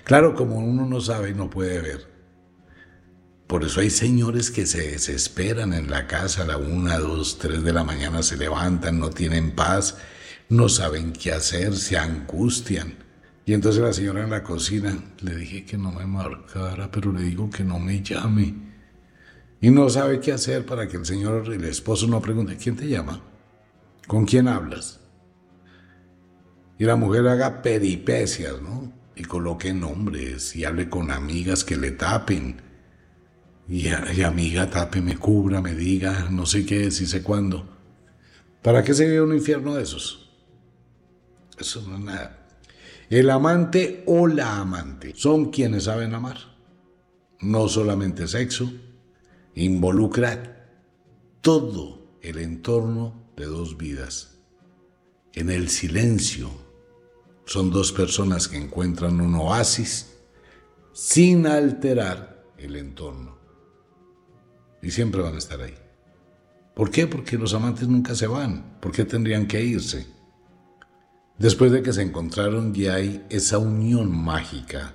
Claro, 0.03 0.35
como 0.35 0.57
uno 0.57 0.85
no 0.85 0.99
sabe, 0.99 1.33
no 1.33 1.49
puede 1.49 1.81
ver. 1.81 2.13
Por 3.47 3.63
eso 3.63 3.79
hay 3.79 3.89
señores 3.89 4.51
que 4.51 4.65
se 4.65 4.91
desesperan 4.91 5.73
en 5.73 5.89
la 5.89 6.07
casa 6.07 6.41
a 6.41 6.45
la 6.45 6.57
una, 6.57 6.97
dos, 6.97 7.37
tres 7.37 7.63
de 7.63 7.71
la 7.71 7.83
mañana, 7.83 8.23
se 8.23 8.35
levantan, 8.35 8.99
no 8.99 9.09
tienen 9.09 9.51
paz, 9.51 9.97
no 10.49 10.69
saben 10.69 11.13
qué 11.13 11.31
hacer, 11.31 11.75
se 11.75 11.97
angustian. 11.97 13.02
Y 13.45 13.53
entonces 13.53 13.81
la 13.81 13.91
señora 13.91 14.23
en 14.23 14.29
la 14.29 14.43
cocina, 14.43 14.97
le 15.21 15.35
dije 15.35 15.65
que 15.65 15.77
no 15.77 15.91
me 15.91 16.05
marcara, 16.05 16.89
pero 16.89 17.11
le 17.11 17.23
digo 17.23 17.49
que 17.49 17.63
no 17.63 17.77
me 17.79 18.01
llame. 18.01 18.55
Y 19.59 19.69
no 19.69 19.89
sabe 19.89 20.19
qué 20.19 20.31
hacer 20.31 20.65
para 20.65 20.87
que 20.87 20.97
el 20.97 21.05
señor, 21.05 21.51
el 21.51 21.63
esposo 21.65 22.07
no 22.07 22.21
pregunte, 22.21 22.57
¿quién 22.57 22.75
te 22.75 22.87
llama? 22.87 23.21
¿Con 24.07 24.25
quién 24.25 24.47
hablas? 24.47 24.99
Y 26.77 26.85
la 26.85 26.95
mujer 26.95 27.27
haga 27.27 27.61
peripecias, 27.61 28.61
¿no? 28.61 28.91
Y 29.15 29.23
coloque 29.23 29.73
nombres 29.73 30.55
y 30.55 30.65
hable 30.65 30.89
con 30.89 31.11
amigas 31.11 31.63
que 31.63 31.77
le 31.77 31.91
tapen. 31.91 32.61
Y, 33.67 33.87
amiga, 34.23 34.69
tape, 34.69 35.01
me 35.01 35.17
cubra, 35.17 35.61
me 35.61 35.73
diga, 35.73 36.27
no 36.29 36.45
sé 36.45 36.65
qué, 36.65 36.91
si 36.91 37.05
sé 37.05 37.23
cuándo. 37.23 37.69
¿Para 38.61 38.83
qué 38.83 38.93
se 38.93 39.05
vive 39.05 39.21
un 39.21 39.33
infierno 39.33 39.75
de 39.75 39.83
esos? 39.83 40.29
Eso 41.57 41.81
no 41.87 41.95
es 41.95 42.03
nada. 42.03 42.42
El 43.13 43.29
amante 43.29 44.03
o 44.07 44.25
la 44.25 44.57
amante 44.57 45.13
son 45.15 45.51
quienes 45.51 45.83
saben 45.83 46.15
amar. 46.15 46.57
No 47.41 47.67
solamente 47.67 48.27
sexo, 48.27 48.73
involucra 49.53 50.67
todo 51.41 52.17
el 52.23 52.39
entorno 52.39 53.29
de 53.37 53.45
dos 53.45 53.77
vidas. 53.77 54.39
En 55.31 55.51
el 55.51 55.69
silencio 55.69 56.49
son 57.45 57.69
dos 57.69 57.91
personas 57.91 58.47
que 58.47 58.57
encuentran 58.57 59.21
un 59.21 59.35
oasis 59.35 60.15
sin 60.91 61.45
alterar 61.45 62.43
el 62.57 62.75
entorno. 62.75 63.37
Y 64.81 64.89
siempre 64.89 65.21
van 65.21 65.35
a 65.35 65.37
estar 65.37 65.61
ahí. 65.61 65.75
¿Por 66.73 66.89
qué? 66.89 67.05
Porque 67.05 67.37
los 67.37 67.53
amantes 67.53 67.87
nunca 67.87 68.15
se 68.15 68.25
van. 68.25 68.79
¿Por 68.81 68.91
qué 68.91 69.05
tendrían 69.05 69.45
que 69.45 69.63
irse? 69.63 70.22
Después 71.37 71.71
de 71.71 71.81
que 71.81 71.93
se 71.93 72.03
encontraron 72.03 72.73
ya 72.73 72.95
hay 72.95 73.25
esa 73.29 73.57
unión 73.57 74.15
mágica 74.15 74.93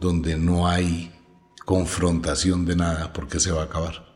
donde 0.00 0.36
no 0.36 0.66
hay 0.66 1.12
confrontación 1.64 2.64
de 2.64 2.76
nada 2.76 3.12
porque 3.12 3.40
se 3.40 3.52
va 3.52 3.62
a 3.62 3.64
acabar. 3.64 4.06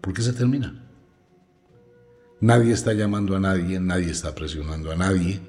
¿Por 0.00 0.14
qué 0.14 0.22
se 0.22 0.32
termina? 0.32 0.88
Nadie 2.40 2.72
está 2.72 2.92
llamando 2.92 3.36
a 3.36 3.40
nadie, 3.40 3.78
nadie 3.78 4.10
está 4.10 4.34
presionando 4.34 4.90
a 4.90 4.96
nadie, 4.96 5.40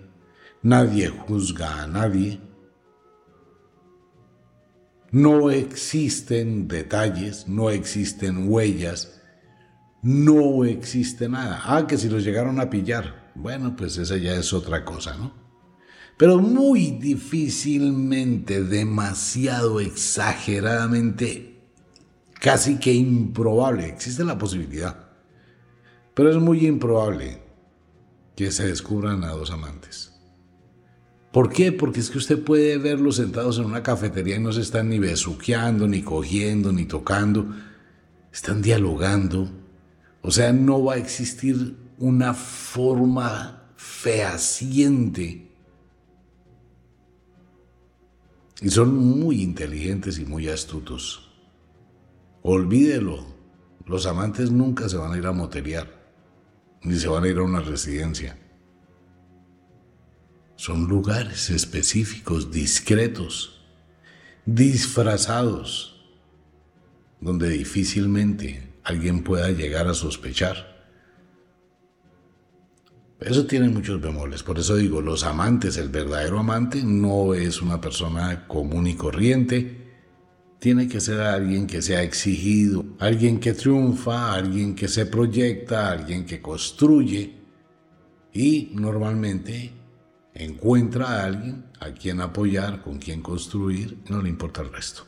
nadie 0.62 1.08
juzga 1.08 1.84
a 1.84 1.88
nadie. 1.88 2.40
No 5.12 5.50
existen 5.50 6.68
detalles, 6.68 7.48
no 7.48 7.70
existen 7.70 8.48
huellas, 8.48 9.22
no 10.04 10.66
existe 10.66 11.30
nada. 11.30 11.62
Ah, 11.64 11.88
que 11.88 11.98
si 11.98 12.10
los 12.10 12.24
llegaron 12.24 12.60
a 12.60 12.70
pillar, 12.70 13.23
bueno, 13.36 13.76
pues 13.76 13.98
esa 13.98 14.18
ya 14.18 14.36
es 14.36 14.54
otra 14.54 14.86
cosa, 14.86 15.16
¿no? 15.16 15.34
Pero 16.18 16.38
muy 16.38 16.92
difícilmente, 16.92 18.64
demasiado 18.64 19.80
exageradamente, 19.80 21.60
casi 22.40 22.78
que 22.78 22.94
improbable, 22.94 23.88
existe 23.88 24.24
la 24.24 24.38
posibilidad, 24.38 25.10
pero 26.14 26.30
es 26.30 26.38
muy 26.38 26.68
improbable 26.68 27.42
que 28.36 28.52
se 28.52 28.68
descubran 28.68 29.24
a 29.24 29.32
dos 29.32 29.50
amantes. 29.52 30.12
¿Por 31.32 31.52
qué? 31.52 31.72
Porque 31.72 32.00
es 32.00 32.12
que 32.12 32.20
usted 32.20 32.44
puede 32.44 32.78
verlos 32.78 33.16
sentados 33.16 33.58
en 33.58 33.66
una 33.66 33.82
cafetería 33.82 34.36
y 34.36 34.40
no 34.40 34.54
se 34.54 34.62
están 34.62 34.90
ni 34.90 35.00
besuqueando, 35.00 35.88
ni 35.88 36.04
cogiendo, 36.04 36.72
ni 36.72 36.86
tocando, 36.86 37.48
están 38.32 38.62
dialogando 38.62 39.50
o 40.24 40.32
sea, 40.32 40.54
no 40.54 40.84
va 40.84 40.94
a 40.94 40.98
existir 40.98 41.76
una 41.98 42.34
forma 42.34 43.74
fehaciente. 43.76 45.50
Y 48.62 48.70
son 48.70 48.96
muy 48.96 49.42
inteligentes 49.42 50.20
y 50.20 50.26
muy 50.26 50.48
astutos. 50.48 51.32
Olvídelo, 52.42 53.26
los 53.86 54.06
amantes 54.06 54.52
nunca 54.52 54.88
se 54.88 54.98
van 54.98 55.14
a 55.14 55.18
ir 55.18 55.26
a 55.26 55.32
moteriar, 55.32 55.88
ni 56.82 56.96
se 56.98 57.08
van 57.08 57.24
a 57.24 57.28
ir 57.28 57.38
a 57.38 57.44
una 57.44 57.60
residencia. 57.60 58.38
Son 60.56 60.88
lugares 60.88 61.50
específicos, 61.50 62.52
discretos, 62.52 63.62
disfrazados, 64.46 66.02
donde 67.20 67.50
difícilmente 67.50 68.74
alguien 68.84 69.24
pueda 69.24 69.50
llegar 69.52 69.88
a 69.88 69.94
sospechar. 69.94 70.73
Eso 73.26 73.46
tiene 73.46 73.70
muchos 73.70 74.02
bemoles, 74.02 74.44
por 74.44 74.60
eso 74.60 74.76
digo, 74.76 75.02
los 75.02 75.24
amantes, 75.24 75.78
el 75.78 75.90
verdadero 75.90 76.40
amante 76.40 76.84
no 76.84 77.34
es 77.34 77.62
una 77.62 77.80
persona 77.80 78.48
común 78.48 78.88
y 78.88 78.96
corriente, 78.96 79.84
tiene 80.60 80.88
que 80.88 81.00
ser 81.00 81.22
alguien 81.22 81.68
que 81.68 81.82
sea 81.82 82.04
exigido, 82.04 82.86
alguien 83.00 83.40
que 83.40 83.54
triunfa, 83.54 84.34
alguien 84.34 84.76
que 84.76 84.88
se 84.88 85.06
proyecta, 85.06 85.92
alguien 85.92 86.26
que 86.26 86.42
construye 86.42 87.34
y 88.34 88.72
normalmente 88.74 89.72
encuentra 90.34 91.08
a 91.08 91.26
alguien 91.26 91.66
a 91.80 91.92
quien 91.92 92.22
apoyar, 92.22 92.82
con 92.82 92.98
quien 92.98 93.22
construir, 93.22 94.00
no 94.10 94.22
le 94.22 94.30
importa 94.30 94.62
el 94.62 94.72
resto. 94.72 95.06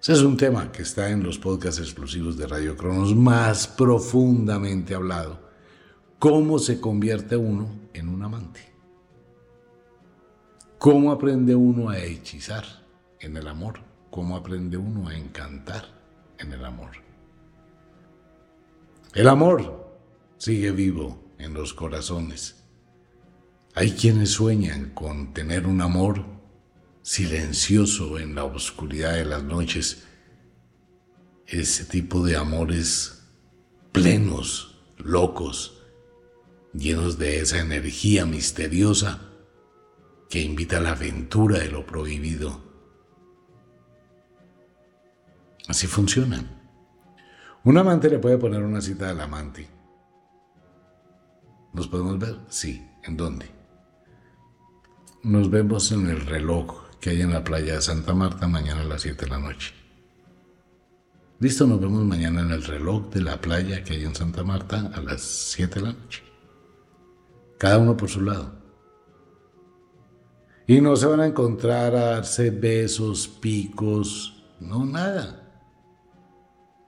Ese 0.00 0.12
es 0.12 0.20
un 0.20 0.36
tema 0.36 0.70
que 0.70 0.82
está 0.82 1.10
en 1.10 1.22
los 1.22 1.38
podcasts 1.38 1.80
exclusivos 1.80 2.36
de 2.38 2.46
Radio 2.46 2.76
Cronos 2.76 3.14
más 3.16 3.66
profundamente 3.66 4.94
hablado. 4.94 5.47
¿Cómo 6.18 6.58
se 6.58 6.80
convierte 6.80 7.36
uno 7.36 7.68
en 7.92 8.08
un 8.08 8.24
amante? 8.24 8.60
¿Cómo 10.76 11.12
aprende 11.12 11.54
uno 11.54 11.90
a 11.90 11.98
hechizar 11.98 12.64
en 13.20 13.36
el 13.36 13.46
amor? 13.46 13.78
¿Cómo 14.10 14.36
aprende 14.36 14.76
uno 14.76 15.06
a 15.06 15.16
encantar 15.16 15.84
en 16.38 16.52
el 16.52 16.64
amor? 16.64 16.90
El 19.14 19.28
amor 19.28 19.96
sigue 20.38 20.72
vivo 20.72 21.22
en 21.38 21.54
los 21.54 21.72
corazones. 21.72 22.64
Hay 23.76 23.92
quienes 23.92 24.30
sueñan 24.30 24.90
con 24.94 25.32
tener 25.32 25.68
un 25.68 25.80
amor 25.82 26.24
silencioso 27.02 28.18
en 28.18 28.34
la 28.34 28.42
oscuridad 28.42 29.14
de 29.14 29.24
las 29.24 29.44
noches, 29.44 30.04
ese 31.46 31.84
tipo 31.84 32.26
de 32.26 32.36
amores 32.36 33.22
plenos, 33.92 34.80
locos, 34.96 35.77
llenos 36.72 37.18
de 37.18 37.40
esa 37.40 37.60
energía 37.60 38.26
misteriosa 38.26 39.20
que 40.28 40.40
invita 40.40 40.78
a 40.78 40.80
la 40.80 40.90
aventura 40.92 41.58
de 41.58 41.70
lo 41.70 41.86
prohibido. 41.86 42.60
Así 45.66 45.86
funcionan. 45.86 46.48
Un 47.64 47.76
amante 47.76 48.08
le 48.08 48.18
puede 48.18 48.38
poner 48.38 48.62
una 48.62 48.80
cita 48.80 49.10
al 49.10 49.20
amante. 49.20 49.68
¿Nos 51.72 51.88
podemos 51.88 52.18
ver? 52.18 52.38
Sí. 52.48 52.84
¿En 53.04 53.16
dónde? 53.16 53.46
Nos 55.22 55.50
vemos 55.50 55.92
en 55.92 56.08
el 56.08 56.26
reloj 56.26 56.88
que 57.00 57.10
hay 57.10 57.22
en 57.22 57.32
la 57.32 57.42
playa 57.44 57.74
de 57.74 57.80
Santa 57.80 58.14
Marta 58.14 58.46
mañana 58.48 58.82
a 58.82 58.84
las 58.84 59.02
7 59.02 59.24
de 59.24 59.30
la 59.30 59.38
noche. 59.38 59.72
Listo, 61.40 61.66
nos 61.66 61.80
vemos 61.80 62.04
mañana 62.04 62.42
en 62.42 62.50
el 62.50 62.64
reloj 62.64 63.10
de 63.10 63.22
la 63.22 63.40
playa 63.40 63.82
que 63.84 63.94
hay 63.94 64.04
en 64.04 64.14
Santa 64.14 64.42
Marta 64.44 64.90
a 64.94 65.00
las 65.00 65.22
7 65.22 65.76
de 65.76 65.86
la 65.86 65.92
noche. 65.92 66.27
Cada 67.58 67.78
uno 67.78 67.96
por 67.96 68.08
su 68.08 68.22
lado. 68.22 68.56
Y 70.66 70.80
no 70.80 70.96
se 70.96 71.06
van 71.06 71.20
a 71.20 71.26
encontrar 71.26 71.96
a 71.96 72.04
darse 72.10 72.50
besos, 72.50 73.26
picos, 73.26 74.44
no 74.60 74.84
nada. 74.84 75.62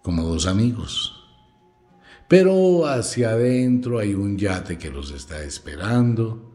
Como 0.03 0.23
dos 0.23 0.47
amigos. 0.47 1.17
Pero 2.29 2.87
hacia 2.87 3.31
adentro 3.31 3.99
hay 3.99 4.15
un 4.15 4.39
yate 4.39 4.79
que 4.79 4.91
los 4.91 5.11
está 5.11 5.43
esperando 5.43 6.51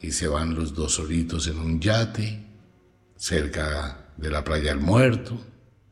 y 0.00 0.10
se 0.10 0.28
van 0.28 0.54
los 0.54 0.74
dos 0.74 0.94
solitos 0.94 1.46
en 1.46 1.58
un 1.58 1.80
yate 1.80 2.44
cerca 3.16 4.12
de 4.16 4.30
la 4.30 4.44
playa 4.44 4.70
del 4.70 4.80
Muerto, 4.80 5.38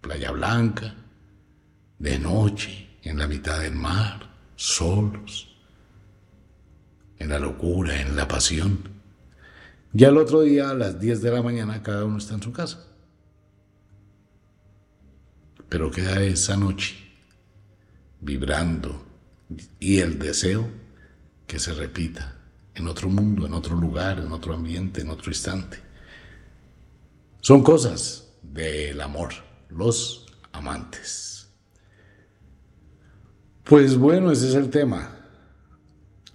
Playa 0.01 0.33
Blanca, 0.33 0.95
de 1.99 2.19
noche, 2.19 2.99
en 3.03 3.19
la 3.19 3.27
mitad 3.27 3.61
del 3.61 3.75
mar, 3.75 4.29
solos, 4.57 5.45
en 7.18 7.29
la 7.29 7.38
locura, 7.38 8.00
en 8.00 8.16
la 8.16 8.29
pasión. 8.29 8.96
Ya 9.92 10.09
el 10.09 10.18
otro 10.18 10.42
día, 10.42 10.70
a 10.70 10.74
las 10.74 11.00
10 11.00 11.22
de 11.22 11.31
la 11.31 11.42
mañana, 11.42 11.83
cada 11.83 12.05
uno 12.05 12.18
está 12.18 12.35
en 12.35 12.42
su 12.42 12.52
casa. 12.52 12.85
Pero 15.68 15.90
queda 15.90 16.22
esa 16.22 16.57
noche 16.57 16.96
vibrando 18.20 19.05
y 19.81 19.98
el 19.98 20.18
deseo 20.18 20.68
que 21.46 21.59
se 21.59 21.72
repita 21.72 22.37
en 22.74 22.88
otro 22.88 23.09
mundo, 23.09 23.46
en 23.46 23.55
otro 23.55 23.74
lugar, 23.74 24.18
en 24.18 24.31
otro 24.33 24.55
ambiente, 24.55 25.00
en 25.00 25.11
otro 25.11 25.31
instante. 25.31 25.79
Son 27.40 27.62
cosas 27.62 28.29
del 28.42 29.00
amor, 29.00 29.31
los 29.70 30.26
amantes. 30.52 31.48
Pues 33.64 33.96
bueno, 33.96 34.31
ese 34.31 34.48
es 34.48 34.55
el 34.55 34.70
tema. 34.70 35.15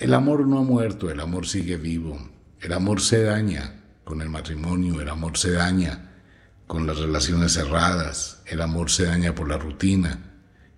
El 0.01 0.13
amor 0.13 0.45
no 0.47 0.59
ha 0.59 0.63
muerto, 0.63 1.09
el 1.09 1.19
amor 1.19 1.47
sigue 1.47 1.77
vivo. 1.77 2.17
El 2.59 2.73
amor 2.73 2.99
se 2.99 3.23
daña 3.23 3.83
con 4.03 4.21
el 4.21 4.29
matrimonio, 4.29 4.99
el 4.99 5.07
amor 5.07 5.37
se 5.37 5.51
daña 5.51 6.11
con 6.67 6.85
las 6.85 6.99
relaciones 6.99 7.53
cerradas, 7.53 8.41
el 8.45 8.61
amor 8.61 8.91
se 8.91 9.05
daña 9.05 9.33
por 9.33 9.47
la 9.47 9.57
rutina, 9.57 10.19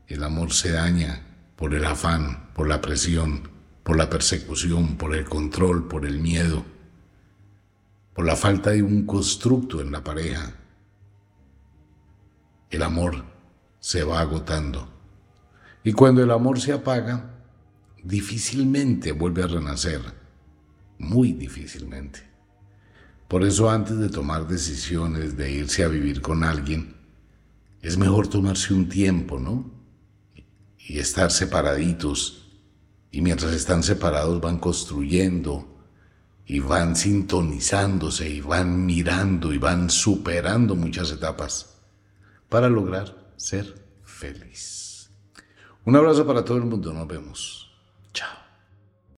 el 0.07 0.23
amor 0.23 0.53
se 0.53 0.71
daña 0.71 1.21
por 1.55 1.73
el 1.73 1.85
afán, 1.85 2.51
por 2.53 2.67
la 2.67 2.81
presión, 2.81 3.49
por 3.83 3.97
la 3.97 4.09
persecución, 4.09 4.97
por 4.97 5.15
el 5.15 5.25
control, 5.25 5.87
por 5.87 6.05
el 6.05 6.19
miedo 6.19 6.65
por 8.13 8.25
la 8.25 8.35
falta 8.35 8.69
de 8.71 8.83
un 8.83 9.05
constructo 9.05 9.81
en 9.81 9.91
la 9.91 10.03
pareja. 10.03 10.53
El 12.69 12.83
amor 12.83 13.23
se 13.79 14.03
va 14.03 14.19
agotando. 14.19 14.87
Y 15.83 15.93
cuando 15.93 16.23
el 16.23 16.31
amor 16.31 16.59
se 16.59 16.73
apaga, 16.73 17.32
difícilmente 18.03 19.11
vuelve 19.11 19.43
a 19.43 19.47
renacer. 19.47 20.23
muy 20.99 21.33
difícilmente. 21.33 22.21
Por 23.27 23.43
eso 23.43 23.69
antes 23.69 23.97
de 23.97 24.09
tomar 24.09 24.47
decisiones 24.47 25.35
de 25.35 25.51
irse 25.51 25.83
a 25.83 25.87
vivir 25.87 26.21
con 26.21 26.43
alguien, 26.43 26.95
es 27.81 27.97
mejor 27.97 28.27
tomarse 28.27 28.73
un 28.73 28.87
tiempo, 28.87 29.39
¿no? 29.39 29.69
Y 30.77 30.99
estar 30.99 31.31
separaditos. 31.31 32.47
Y 33.11 33.21
mientras 33.21 33.53
están 33.53 33.83
separados 33.83 34.39
van 34.39 34.59
construyendo 34.59 35.73
y 36.45 36.59
van 36.59 36.95
sintonizándose 36.95 38.29
y 38.29 38.39
van 38.39 38.85
mirando 38.85 39.51
y 39.51 39.57
van 39.57 39.89
superando 39.89 40.75
muchas 40.75 41.11
etapas 41.11 41.81
para 42.49 42.69
lograr 42.69 43.33
ser 43.35 43.73
feliz. 44.03 45.09
Un 45.85 45.95
abrazo 45.95 46.25
para 46.25 46.45
todo 46.45 46.57
el 46.57 46.65
mundo, 46.65 46.93
nos 46.93 47.07
vemos. 47.07 47.62